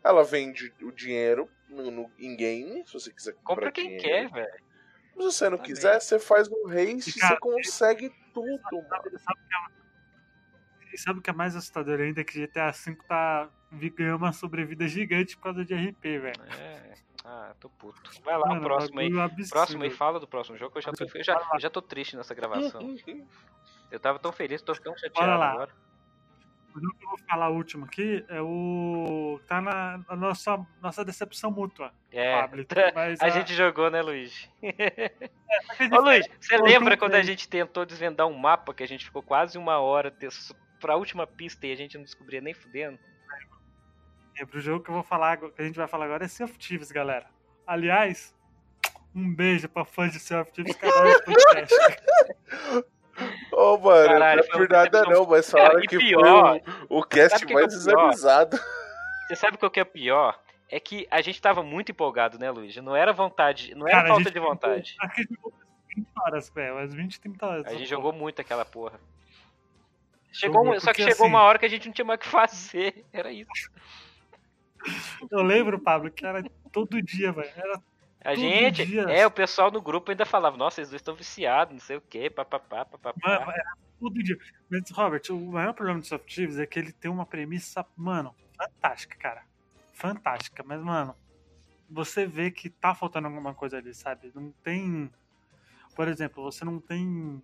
[0.02, 4.02] Ela vende o dinheiro no, no in-game, se você quiser comprar Compra quem dinheiro.
[4.02, 4.66] quer, velho.
[5.12, 5.74] Se você não Também.
[5.74, 8.88] quiser, você faz um race E, cara, você consegue tudo, mano.
[8.88, 9.54] Sabe, sabe o que
[10.94, 12.20] é, sabe o que é mais assustador ainda?
[12.20, 16.42] É que GTA V tá ganhando uma sobrevida gigante por causa de RP, velho.
[16.58, 16.94] É.
[17.28, 18.08] Ah, tô puto.
[18.22, 19.06] Vai lá, Mano, próximo aí.
[19.06, 19.50] bagulho absurdo.
[19.50, 20.78] Próximo aí, fala do próximo jogo.
[20.78, 22.80] Eu já tô, eu já, eu já tô triste nessa gravação.
[23.90, 25.50] Eu tava tão feliz, tô tão chateado lá.
[25.50, 25.70] agora.
[26.72, 29.40] O jogo que eu vou falar último aqui é o.
[29.48, 31.92] tá na, nossa, nossa decepção mútua.
[32.12, 32.40] É.
[32.40, 32.64] Pablo.
[32.94, 34.48] Mas, A ah, gente jogou, né, Luiz?
[34.62, 38.84] a gente- Ô, Luiz, você eu lembra quando a gente tentou desvendar um mapa que
[38.84, 40.14] a gente ficou quase uma hora
[40.78, 43.00] pra última pista e a gente não descobria nem fudendo?
[44.38, 46.46] Lembro, o jogo que eu vou falar, que a gente vai falar agora é Sea
[46.46, 47.26] of Thieves, galera.
[47.66, 48.34] Aliás,
[49.14, 51.74] um beijo pra fãs de Sea of Thieves, canal de podcast.
[53.52, 55.14] Ô, mano, Caralho, não é por nada decepção.
[55.22, 58.58] não, mas falaram e que pior, foi o, o cast que é mais desavisado.
[59.26, 60.38] Você sabe o que é pior?
[60.68, 62.76] É que a gente tava muito empolgado, né, Luiz?
[62.76, 64.96] Não era vontade, não era Cara, a falta de vontade.
[65.00, 66.74] A gente jogou umas 20 horas, velho.
[66.74, 67.66] Umas 20, 30 horas.
[67.66, 69.00] A gente jogou muito aquela porra.
[70.32, 72.20] Chegou, Jogou, só que chegou assim- uma hora que a gente não tinha mais o
[72.20, 73.04] que fazer.
[73.14, 73.48] Era isso.
[75.30, 77.50] Eu lembro, Pablo, que era todo dia, velho.
[77.56, 77.74] Era
[78.20, 79.02] A Todo gente, dia.
[79.02, 82.00] é, o pessoal no grupo ainda falava, nossa, eles dois estão viciados, não sei o
[82.00, 83.18] que, papapá, papapá.
[83.22, 84.36] Mano, era todo dia.
[84.70, 89.16] Mas, Robert, o maior problema do Soft é que ele tem uma premissa, mano, fantástica,
[89.16, 89.44] cara.
[89.92, 90.62] Fantástica.
[90.66, 91.14] Mas, mano,
[91.88, 94.32] você vê que tá faltando alguma coisa ali, sabe?
[94.34, 95.10] Não tem.
[95.94, 97.42] Por exemplo, você não tem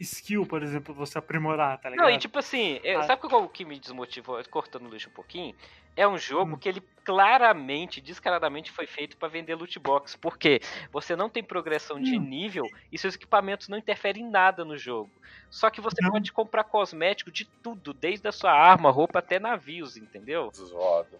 [0.00, 2.06] skill, por exemplo, você aprimorar, tá ligado?
[2.06, 3.02] Não, e tipo assim, é, Ah.
[3.04, 5.54] sabe qual que me desmotivou, cortando o lixo um pouquinho?
[5.96, 6.58] É um jogo Hum.
[6.58, 10.16] que ele claramente, descaradamente foi feito pra vender loot box.
[10.16, 10.60] Porque
[10.92, 12.20] você não tem progressão de Hum.
[12.22, 15.10] nível e seus equipamentos não interferem em nada no jogo.
[15.50, 16.12] Só que você Não.
[16.12, 20.50] pode comprar cosmético de tudo, desde a sua arma, roupa até navios, entendeu?
[20.54, 21.18] Zoado.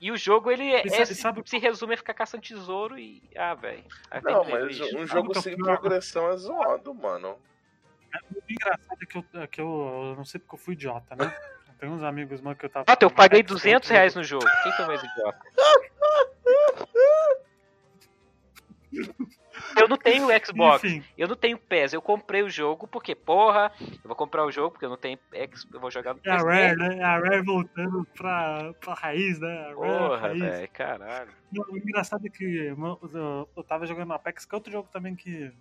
[0.00, 2.42] E o jogo ele é, E sa- é- e sabe- se resume a ficar caçando
[2.44, 3.82] tesouro e ah, velho.
[4.22, 5.78] Não, mas um jogo é o sem pior?
[5.78, 7.36] progressão é zoado, mano.
[8.34, 9.66] O engraçado é que, eu, é que eu,
[10.10, 11.34] eu não sei porque eu fui idiota, né?
[11.78, 12.86] Tem uns amigos, mano, que eu tava.
[12.86, 14.44] Puta, eu paguei Xbox, 200 eu- reais no jogo.
[14.64, 15.40] Quem foi mais idiota?
[19.80, 23.70] Eu não tenho Xbox, Enfim, eu não tenho PES, eu comprei o jogo porque, porra,
[23.80, 26.30] eu vou comprar o jogo porque eu não tenho X, eu vou jogar no é
[26.30, 26.36] a.
[26.38, 26.96] Rare, né?
[26.98, 29.64] É a Rare voltando pra, pra raiz, né?
[29.64, 31.30] Rare Porra, velho, caralho.
[31.56, 35.14] O engraçado é que eu, eu, eu tava jogando Apex, que é outro jogo também
[35.14, 35.52] que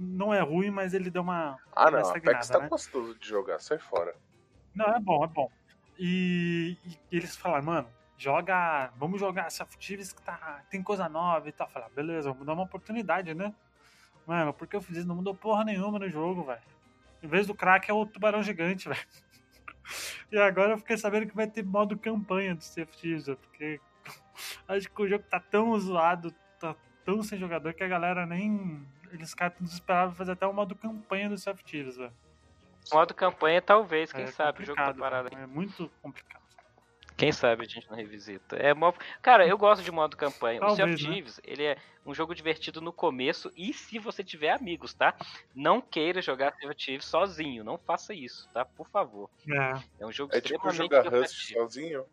[0.00, 1.58] não é ruim, mas ele deu uma.
[1.74, 2.68] Ah, não, Apex tá né?
[2.68, 4.14] gostoso de jogar, sai fora.
[4.74, 5.50] Não, é bom, é bom.
[5.98, 8.90] E, e eles falaram, mano, joga.
[8.96, 9.48] Vamos jogar
[9.78, 11.66] Thieves que tá, tem coisa nova e tal.
[11.66, 13.54] Eu falei, ah, beleza, vamos dar uma oportunidade, né?
[14.26, 15.08] Mano, porque eu fiz isso?
[15.08, 16.62] Não mudou porra nenhuma no jogo, velho.
[17.22, 19.00] Em vez do crack é o tubarão gigante, velho.
[20.30, 23.80] E agora eu fiquei sabendo que vai ter modo campanha do Sea of porque
[24.68, 28.86] acho que o jogo tá tão zoado, tá tão sem jogador que a galera nem.
[29.12, 32.12] Eles caras tão desesperados fazer até o modo campanha do Sea of Thieves, velho.
[32.92, 35.28] Modo campanha, talvez, quem É sabe, o jogo tá parado.
[35.36, 36.40] É muito complicado.
[37.16, 38.56] Quem sabe a gente não revisita.
[38.56, 38.94] É mó...
[39.20, 40.64] Cara, eu gosto de modo campanha.
[40.64, 41.12] o Sea of Talvez, né?
[41.12, 45.14] Thieves, ele é um jogo divertido no começo e se você tiver amigos, tá?
[45.54, 48.64] Não queira jogar Sea of Thieves sozinho, não faça isso, tá?
[48.64, 49.28] Por favor.
[49.46, 49.82] É.
[50.00, 52.06] É um jogo É tipo extremamente jogar Rust sozinho?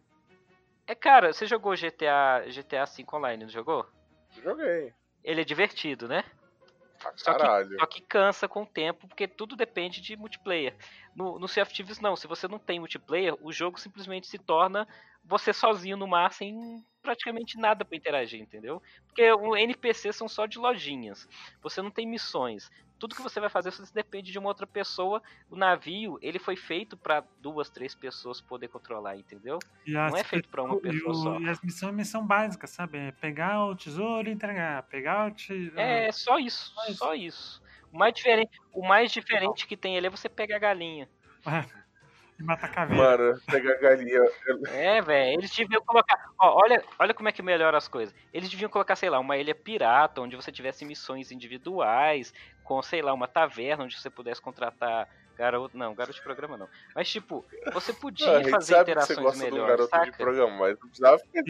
[0.86, 3.88] É, cara, você jogou GTA, GTA V online, não jogou?
[4.44, 4.94] Joguei.
[5.24, 6.26] Ele é divertido, né?
[7.06, 7.76] Ah, Só que-.
[7.80, 10.76] Só que cansa com o tempo, porque tudo depende de multiplayer.
[11.16, 12.16] No, no Sea of Thieves, não.
[12.16, 14.88] Se você não tem multiplayer, o jogo simplesmente se torna
[15.24, 18.82] você sozinho no mar, sem praticamente nada pra interagir, entendeu?
[19.06, 21.28] Porque o NPC são só de lojinhas.
[21.62, 22.72] Você não tem missões.
[23.00, 25.22] Tudo que você vai fazer, você depende de uma outra pessoa.
[25.50, 29.60] O navio, ele foi feito pra duas, três pessoas poder controlar, entendeu?
[29.86, 31.40] E Não é feito pra uma e pessoa o- só.
[31.40, 32.98] E as missões missão básicas, sabe?
[32.98, 34.84] É pegar o tesouro e entregar.
[34.84, 35.80] Pegar o tesouro.
[35.80, 36.98] É só isso, Só isso.
[36.98, 37.62] só isso.
[37.92, 41.08] O mais diferente, o mais diferente que tem ali é você pegar a galinha.
[42.40, 43.02] E matar caveira.
[43.34, 44.20] Mano, pegar galinha.
[44.68, 46.30] É, velho, eles deviam colocar.
[46.40, 48.14] Ó, olha, olha como é que melhora as coisas.
[48.32, 52.32] Eles deviam colocar, sei lá, uma ilha pirata, onde você tivesse missões individuais,
[52.68, 55.08] com, sei lá, uma taverna onde você pudesse contratar
[55.38, 55.78] garoto.
[55.78, 56.68] Não, garoto de programa não.
[56.94, 60.06] Mas, tipo, você a podia gente fazer sabe que você interações um melhores, garoto de
[60.06, 60.18] saca?
[60.24, 61.44] programa, mas não precisava ficar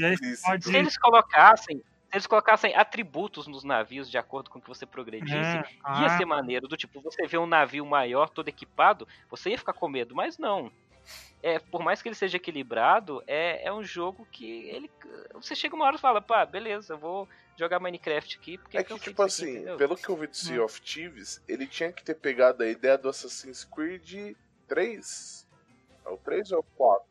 [0.45, 1.78] pode- Se eles colocassem.
[1.78, 5.65] Se eles colocassem atributos nos navios de acordo com o que você progredisse, É, ia
[5.84, 6.65] ah, ser maneiro.
[6.65, 10.38] Do tipo, você vê um navio maior, todo equipado, você ia ficar com medo, mas
[10.38, 10.72] não.
[11.41, 14.89] É, por mais que ele seja equilibrado, é, é um jogo que ele.
[15.33, 18.57] Você chega uma hora e fala, pá, beleza, eu vou jogar Minecraft aqui.
[18.57, 21.67] Porque é que, tipo assim, aqui, pelo que eu vi do Sea of Thieves, ele
[21.67, 24.35] tinha que ter pegado a ideia do Assassin's Creed
[24.67, 25.47] 3.
[26.05, 27.07] É o 3 ou o 4?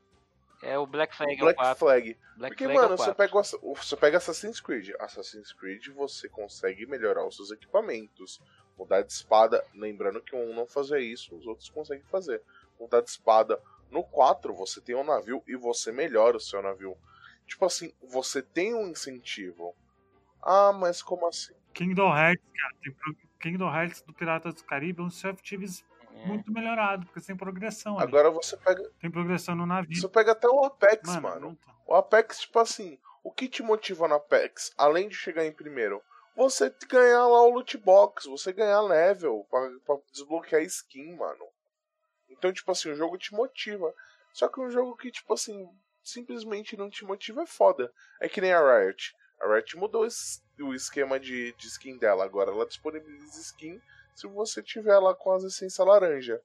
[0.63, 1.33] É o Black Flag.
[1.33, 2.19] É Black é Flag.
[2.37, 4.91] Black Porque, Flag é mano, você, pega, você pega Assassin's Creed.
[4.99, 8.41] Assassin's Creed você consegue melhorar os seus equipamentos.
[8.77, 9.65] Mudar de espada.
[9.75, 12.43] Lembrando que um não fazia isso, os outros conseguem fazer.
[12.81, 13.61] Mudar de espada.
[13.91, 16.97] No 4, você tem um navio e você melhora o seu navio.
[17.47, 19.75] Tipo assim, você tem um incentivo.
[20.43, 21.55] Ah, mas como assim?
[21.73, 22.95] Kingdom Hearts, cara, tem
[23.39, 26.27] Kingdom Hearts do Piratas do Caribe é um self é.
[26.27, 28.09] muito melhorado, porque tem progressão ali.
[28.09, 28.91] Agora você pega.
[29.01, 29.95] Tem progressão no navio.
[29.95, 31.23] Você pega até o Apex, mano.
[31.23, 31.59] mano.
[31.87, 36.03] O Apex, tipo assim, o que te motiva no Apex, além de chegar em primeiro?
[36.37, 41.45] Você ganhar lá o loot box, você ganhar level pra, pra desbloquear skin, mano.
[42.39, 43.93] Então, tipo assim, o jogo te motiva.
[44.33, 45.69] Só que um jogo que, tipo assim,
[46.03, 47.93] simplesmente não te motiva é foda.
[48.21, 49.15] É que nem a Riot.
[49.41, 50.07] A Riot mudou
[50.61, 52.25] o esquema de, de skin dela.
[52.25, 53.81] Agora ela disponibiliza skin
[54.15, 56.41] se você tiver lá com as essências laranja.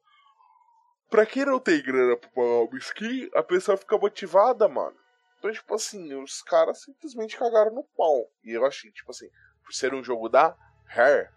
[1.10, 4.96] Pra quem não tem grana pra pagar uma skin, a pessoa fica motivada, mano.
[5.38, 8.30] Então, tipo assim, os caras simplesmente cagaram no pau.
[8.44, 9.30] E eu achei, tipo assim,
[9.64, 11.30] por ser um jogo da Rare,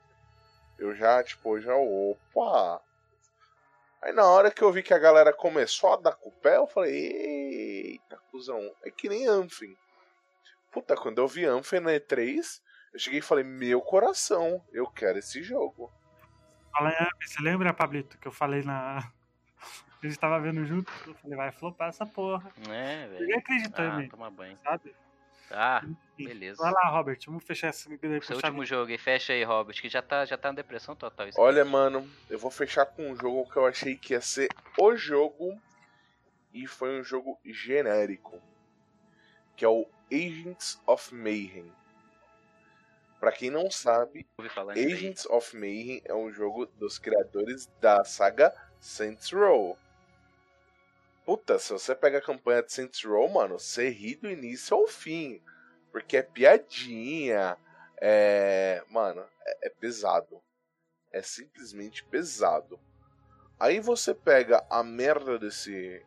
[0.79, 2.84] eu já, tipo, já, opa.
[4.05, 6.59] Aí na hora que eu vi que a galera começou a dar com o pé,
[6.59, 9.75] eu falei, eita, cuzão, é que nem Anfim.
[10.71, 12.61] Puta, quando eu vi Anfim na E3,
[12.93, 15.91] eu cheguei e falei, meu coração, eu quero esse jogo.
[17.23, 19.11] Você lembra, Pablito, que eu falei na.
[20.03, 22.53] A gente tava vendo junto, eu falei, vai flopar essa porra.
[22.69, 23.21] É, velho.
[23.21, 24.09] Ninguém acredita ah, em mim.
[24.11, 24.59] Toma banho.
[24.63, 24.95] Sabe?
[25.51, 25.83] Ah,
[26.17, 26.63] beleza.
[26.63, 27.85] Vai lá, Robert, vamos fechar esse
[28.23, 31.29] Seu último jogo e fecha aí, Robert, que já tá, já tá na depressão total.
[31.37, 34.97] Olha, mano, eu vou fechar com um jogo que eu achei que ia ser o
[34.97, 35.61] jogo
[36.53, 38.41] e foi um jogo genérico,
[39.57, 41.71] que é o Agents of Mayhem.
[43.19, 44.27] Para quem não sabe,
[44.71, 49.79] Agents of Mayhem é um jogo dos criadores da saga Saints Row.
[51.25, 54.87] Puta, se você pega a campanha de Saints Row, mano, você ri do início ao
[54.87, 55.41] fim.
[55.91, 57.57] Porque é piadinha,
[58.01, 58.85] é.
[58.91, 60.43] Mano, é, é pesado.
[61.11, 62.79] É simplesmente pesado.
[63.59, 66.03] Aí você pega a merda desse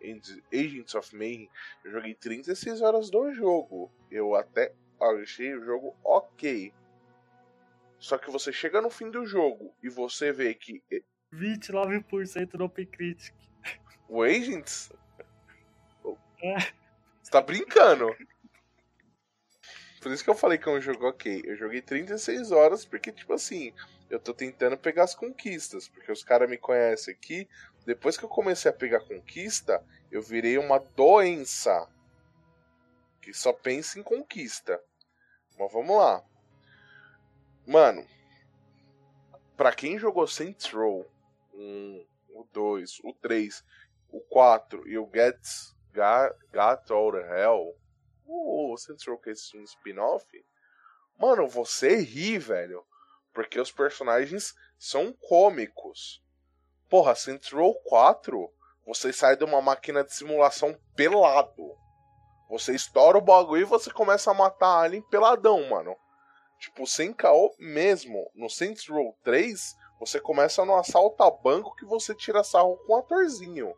[0.53, 1.49] Agents of Mayhem.
[1.83, 3.91] Eu joguei 36 horas do jogo.
[4.11, 6.73] Eu até achei o jogo ok.
[7.97, 10.83] Só que você chega no fim do jogo e você vê que.
[11.33, 13.33] 29% no Open Critic.
[14.07, 14.91] O Agents?
[17.21, 18.15] Você tá brincando?
[20.01, 21.41] Por isso que eu falei que é um jogo ok.
[21.43, 23.73] Eu joguei 36 horas porque, tipo assim,
[24.09, 25.87] eu tô tentando pegar as conquistas.
[25.89, 27.49] Porque os caras me conhecem aqui.
[27.85, 31.89] Depois que eu comecei a pegar conquista, eu virei uma doença.
[33.21, 34.81] Que só pensa em conquista.
[35.59, 36.23] Mas vamos lá.
[37.65, 38.07] Mano,
[39.57, 41.05] pra quem jogou Saints Row,
[41.53, 43.65] um, o 2, o 3,
[44.09, 47.75] o 4 e o Gets Got, All the Hell,
[48.25, 50.25] o Saints Row que é um spin-off,
[51.17, 52.85] mano, você ri, velho.
[53.33, 56.23] Porque os personagens são cômicos.
[56.89, 58.51] Porra, Saints Row 4,
[58.85, 61.75] você sai de uma máquina de simulação pelado.
[62.49, 65.95] Você estoura o bagulho e você começa a matar alien peladão, mano.
[66.59, 68.31] Tipo, sem caô mesmo.
[68.33, 72.93] No Saints Row 3, você começa no assalto a banco que você tira sarro com
[72.93, 73.73] um atorzinho.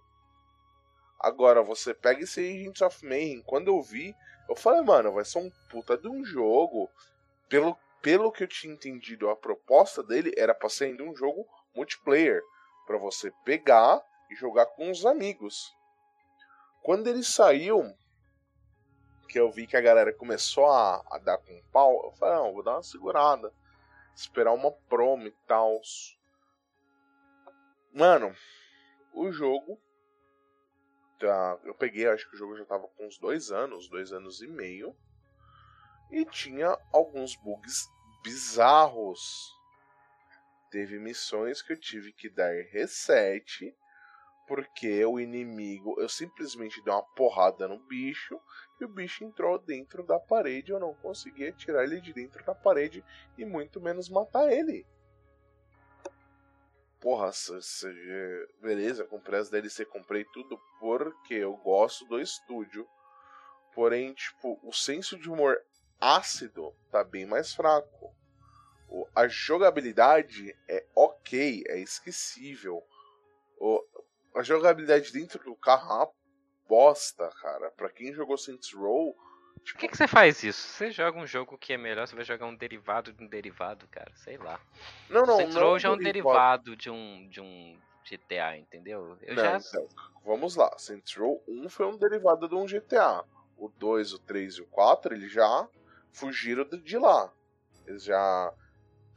[1.19, 3.41] Agora, você pega esse Agents of Mayhem.
[3.41, 4.15] Quando eu vi,
[4.47, 6.89] eu falei, mano, vai ser um puta de um jogo.
[7.49, 11.45] Pelo, pelo que eu tinha entendido, a proposta dele era pra ser ainda um jogo
[11.75, 12.41] multiplayer.
[12.87, 14.01] para você pegar
[14.31, 15.75] e jogar com os amigos.
[16.81, 17.93] Quando ele saiu,
[19.27, 22.53] que eu vi que a galera começou a, a dar com pau, eu falei, não,
[22.53, 23.53] vou dar uma segurada.
[24.15, 25.79] Esperar uma promo e tal.
[27.93, 28.35] Mano,
[29.13, 29.79] o jogo.
[31.63, 34.47] Eu peguei, acho que o jogo já tava com uns dois anos, dois anos e
[34.47, 34.95] meio.
[36.11, 37.87] E tinha alguns bugs
[38.23, 39.53] bizarros.
[40.71, 43.75] Teve missões que eu tive que dar reset
[44.49, 48.41] porque o inimigo, eu simplesmente dei uma porrada no bicho
[48.81, 50.71] e o bicho entrou dentro da parede.
[50.71, 53.05] Eu não conseguia tirar ele de dentro da parede
[53.37, 54.87] e muito menos matar ele.
[56.99, 57.31] Porra,
[58.61, 62.85] beleza, comprei as DLC, comprei tudo porque eu gosto do estúdio.
[63.73, 65.57] Porém, tipo, o senso de humor
[65.99, 68.13] ácido tá bem mais fraco.
[69.15, 72.83] A jogabilidade é ok, é esquecível.
[74.35, 76.11] A jogabilidade dentro do carro é uma
[76.67, 77.71] bosta, cara.
[77.71, 79.15] Pra quem jogou Saints Row.
[79.65, 80.61] Por que, que você faz isso?
[80.61, 83.87] Você joga um jogo que é melhor, você vai jogar um derivado de um derivado,
[83.89, 84.11] cara.
[84.15, 84.59] Sei lá.
[85.09, 85.55] Não, não, Saints.
[85.55, 86.75] Row já é um derivado.
[86.75, 87.79] de um, de um
[88.09, 89.17] GTA, entendeu?
[89.21, 89.57] Eu Não, já.
[89.57, 89.87] então,
[90.25, 90.73] vamos lá.
[90.77, 93.23] Saints Row 1 foi um derivado de um GTA.
[93.57, 95.67] O 2, o 3 e o 4, eles já
[96.11, 97.31] fugiram de- de lá.
[97.85, 98.53] Eles já.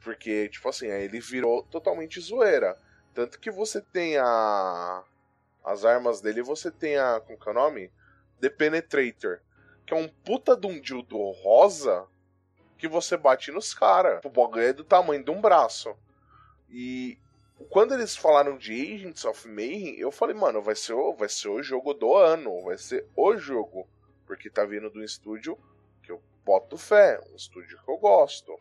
[0.01, 2.77] Porque, tipo assim, aí ele virou totalmente zoeira.
[3.13, 5.03] Tanto que você tem a.
[5.63, 7.21] As armas dele, você tem a.
[7.21, 7.91] Como que é o nome?
[8.41, 9.39] The Penetrator.
[9.85, 12.07] Que é um puta de um dildo rosa
[12.77, 14.19] que você bate nos caras.
[14.25, 15.95] O bagulho é do tamanho de um braço.
[16.69, 17.17] E
[17.69, 21.49] quando eles falaram de Agents of Mayhem, eu falei, mano, vai ser o, vai ser
[21.49, 23.87] o jogo do ano, vai ser o jogo.
[24.25, 25.57] Porque tá vindo de um estúdio
[26.01, 28.59] que eu boto fé, um estúdio que eu gosto.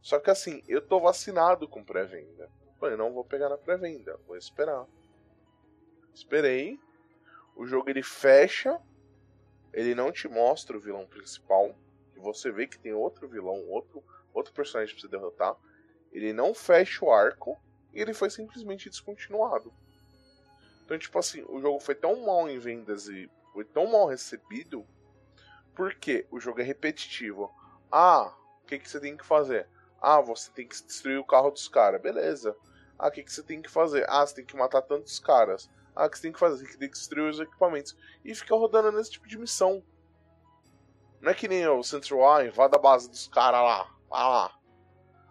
[0.00, 2.48] Só que assim, eu tô vacinado com pré-venda.
[2.78, 4.86] Falei, não vou pegar na pré-venda, vou esperar.
[6.14, 6.78] Esperei.
[7.56, 8.80] O jogo ele fecha,
[9.78, 11.72] ele não te mostra o vilão principal.
[12.16, 14.02] Você vê que tem outro vilão, outro,
[14.34, 15.56] outro personagem pra você derrotar.
[16.10, 17.56] Ele não fecha o arco
[17.94, 19.72] e ele foi simplesmente descontinuado.
[20.84, 24.84] Então, tipo assim, o jogo foi tão mal em vendas e foi tão mal recebido
[25.76, 27.54] porque o jogo é repetitivo.
[27.88, 29.68] Ah, o que, que você tem que fazer?
[30.02, 32.02] Ah, você tem que destruir o carro dos caras.
[32.02, 32.56] Beleza.
[32.98, 34.04] Ah, o que, que você tem que fazer?
[34.08, 35.70] Ah, você tem que matar tantos caras.
[35.98, 36.64] Ah, o que você tem que fazer?
[36.64, 37.96] Você tem que destruir os equipamentos.
[38.24, 39.82] E fica rodando nesse tipo de missão.
[41.20, 43.90] Não é que nem o Central Ah, invada a base dos caras lá.
[44.08, 44.58] Vai lá.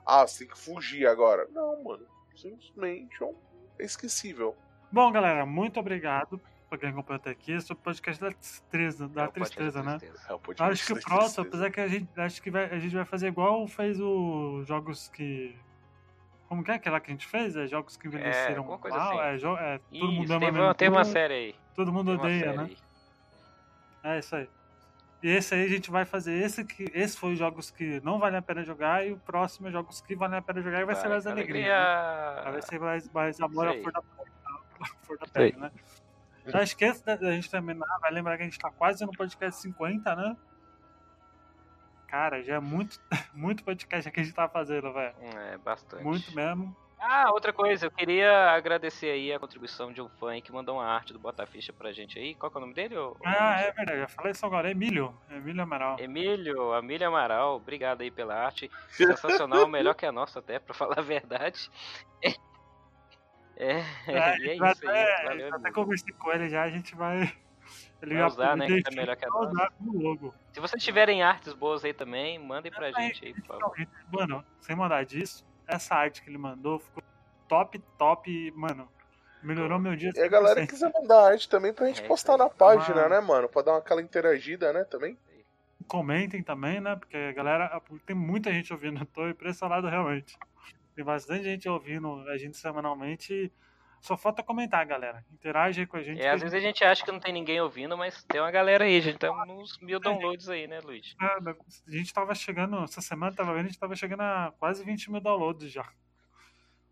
[0.05, 1.47] Ah, você tem que fugir agora.
[1.51, 2.05] Não, mano.
[2.36, 3.34] Simplesmente é
[3.80, 4.57] é esquecível.
[4.91, 7.53] Bom, galera, muito obrigado pra quem acompanhou até aqui.
[7.53, 9.97] Esse é o podcast da tristeza, da É tristeza, né?
[10.28, 12.80] É o podcast Acho que o próximo, apesar que a gente, acho que vai, a
[12.80, 15.57] gente vai fazer igual fez os jogos que.
[16.48, 17.56] Como que é aquela que a gente fez?
[17.56, 19.20] É jogos que envelheceram alguma coisa mal?
[19.20, 19.30] assim.
[19.30, 21.56] É, jo- é, todo Isso, mundo ama a uma, teve uma série aí.
[21.76, 22.64] todo mundo Tem odeia, né?
[22.64, 22.78] aí.
[24.16, 24.50] É isso aí.
[25.24, 26.86] E esse aí a gente vai fazer esse que.
[26.93, 30.00] Esse foi os jogos que não valem a pena jogar, e o próximo é jogos
[30.00, 31.76] que valem a pena jogar e vai, ser mais alegria.
[31.76, 32.45] alegria.
[32.45, 32.52] Né?
[32.52, 34.32] Vai ser mais, mais amor à flor da pele,
[35.02, 35.72] flor da pele, né?
[36.45, 39.60] Já esqueça da da gente terminar, vai lembrar que a gente tá quase no podcast
[39.62, 40.38] 50, né?
[42.08, 42.99] Cara, já é muito,
[43.34, 45.14] muito podcast que a gente tá fazendo, velho.
[45.22, 46.03] É, bastante.
[46.03, 46.76] Muito mesmo.
[46.99, 50.78] Ah, outra coisa, eu queria agradecer aí a contribuição de um fã aí que mandou
[50.78, 52.34] uma arte do Botaficha pra gente aí.
[52.34, 52.97] Qual que é o nome dele?
[52.97, 54.72] ô- Ah, é verdade, já falei isso agora.
[54.72, 55.14] Emílio.
[55.30, 55.99] Emílio Amaral.
[55.99, 58.72] Emílio, Amílio Amaral, obrigado aí pela arte.
[58.89, 61.70] Sensacional, melhor que a nossa até, pra falar a verdade.
[63.60, 65.01] É, É, é vai isso aí.
[65.03, 67.34] até, Valeu, até conversei com ele já, a gente vai.
[68.02, 70.34] Ele Vai usar, né, que tá melhor que a usar logo.
[70.54, 73.88] Se vocês tiverem artes boas aí também, mandem pra gente aí, por favor.
[74.12, 77.04] Mano, sem mandar disso, essa arte que ele mandou ficou
[77.48, 78.30] top, top.
[78.32, 78.88] e, Mano,
[79.41, 80.12] melhorou meu dia.
[80.16, 80.70] E a galera 100%.
[80.70, 83.50] quiser mandar arte também pra gente É, postar na página, Uma- né, mano?
[83.50, 85.18] Pra dar aquela interagida, né, também.
[85.88, 86.95] Comentem também, né?
[86.98, 87.82] Porque a galera.
[88.06, 90.38] Tem muita gente ouvindo, eu tô impressionado realmente.
[90.95, 93.52] Tem bastante gente ouvindo a gente semanalmente.
[94.02, 95.26] Só falta comentar, galera.
[95.34, 96.22] Interage aí com a gente.
[96.22, 98.86] É, às vezes a gente acha que não tem ninguém ouvindo, mas tem uma galera
[98.86, 99.86] aí, a gente tá uns É.
[99.86, 101.16] mil downloads aí, né, Luiz?
[101.20, 101.38] Ah,
[101.88, 105.12] A gente tava chegando, essa semana tava vendo, a gente tava chegando a quase 20
[105.12, 105.84] mil downloads já.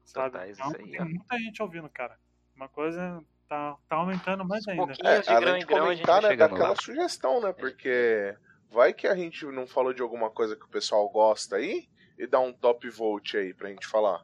[0.04, 0.32] Sabe?
[0.32, 1.06] Totais, Então, isso aí, tem ó.
[1.06, 2.18] muita gente ouvindo, cara.
[2.56, 4.94] Uma coisa tá, tá aumentando mais ainda.
[5.04, 6.70] É, de grão além em de grão, a gente comentar, vai né, dá chegando aquela
[6.70, 6.76] lá.
[6.76, 7.54] sugestão, né?
[7.54, 8.36] Porque
[8.72, 11.88] vai que a gente não falou de alguma coisa que o pessoal gosta aí
[12.18, 14.24] e dá um top vote aí pra gente falar.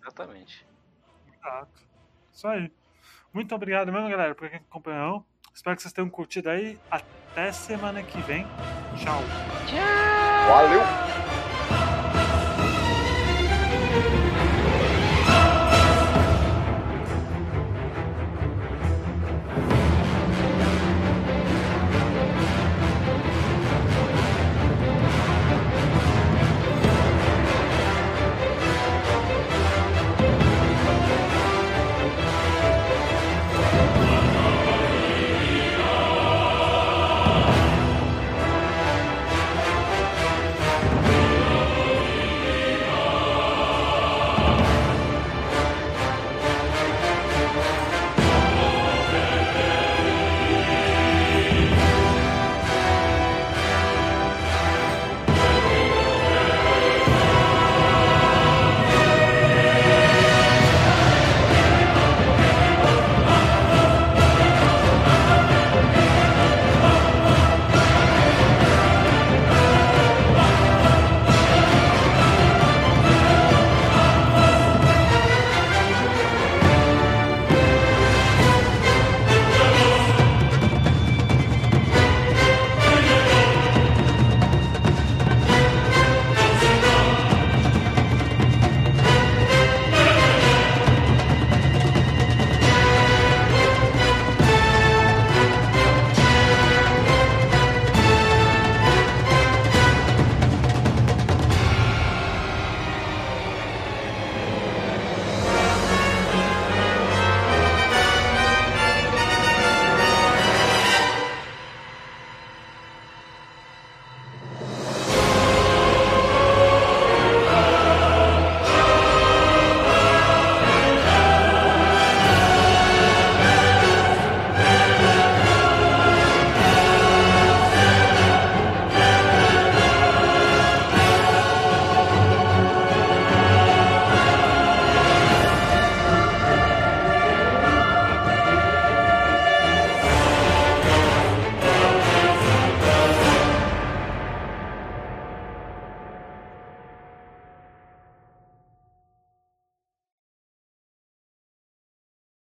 [0.00, 0.66] Exatamente.
[1.42, 1.82] Exato.
[2.32, 2.72] Isso aí.
[3.32, 5.24] Muito obrigado mesmo, galera, por quem acompanhou.
[5.54, 6.78] Espero que vocês tenham curtido aí.
[6.90, 8.46] Até semana que vem.
[8.96, 9.22] Tchau.
[9.66, 10.48] Tchau!
[10.48, 11.21] Valeu!